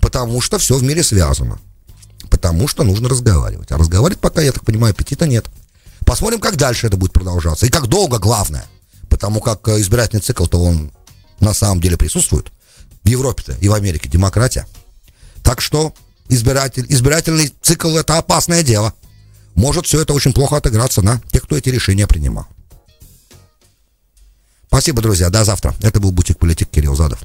Потому 0.00 0.40
что 0.40 0.58
все 0.58 0.76
в 0.76 0.84
мире 0.84 1.02
связано. 1.02 1.58
Потому 2.30 2.68
что 2.68 2.84
нужно 2.84 3.08
разговаривать. 3.08 3.72
А 3.72 3.78
разговаривать 3.78 4.20
пока, 4.20 4.42
я 4.42 4.52
так 4.52 4.64
понимаю, 4.64 4.92
аппетита 4.92 5.26
нет. 5.26 5.46
Посмотрим, 6.06 6.38
как 6.38 6.56
дальше 6.56 6.86
это 6.86 6.96
будет 6.96 7.12
продолжаться. 7.12 7.66
И 7.66 7.68
как 7.68 7.88
долго, 7.88 8.20
главное. 8.20 8.64
Потому 9.08 9.40
как 9.40 9.66
э, 9.66 9.80
избирательный 9.80 10.20
цикл-то 10.20 10.62
он 10.62 10.92
на 11.40 11.52
самом 11.52 11.80
деле 11.80 11.96
присутствует. 11.96 12.52
В 13.02 13.08
Европе-то 13.08 13.56
и 13.60 13.68
в 13.68 13.74
Америке 13.74 14.08
демократия. 14.08 14.68
Так 15.42 15.60
что 15.60 15.92
избиратель, 16.28 16.86
избирательный 16.88 17.52
цикл 17.60 17.96
это 17.96 18.18
опасное 18.18 18.62
дело. 18.62 18.94
Может 19.56 19.86
все 19.86 20.00
это 20.00 20.12
очень 20.12 20.32
плохо 20.32 20.58
отыграться 20.58 21.02
на 21.02 21.20
тех, 21.32 21.42
кто 21.42 21.56
эти 21.56 21.70
решения 21.70 22.06
принимал. 22.06 22.46
Спасибо, 24.72 25.02
друзья. 25.02 25.28
До 25.28 25.44
завтра. 25.44 25.74
Это 25.82 26.00
был 26.00 26.12
Бутик 26.12 26.38
Политик 26.38 26.70
Кирилл 26.70 26.94
Задов. 26.96 27.18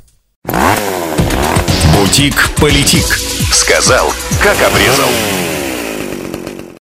Бутик 1.94 2.36
Политик. 2.58 3.06
Сказал, 3.54 4.14
как 4.44 4.58
обрезал. 4.62 5.10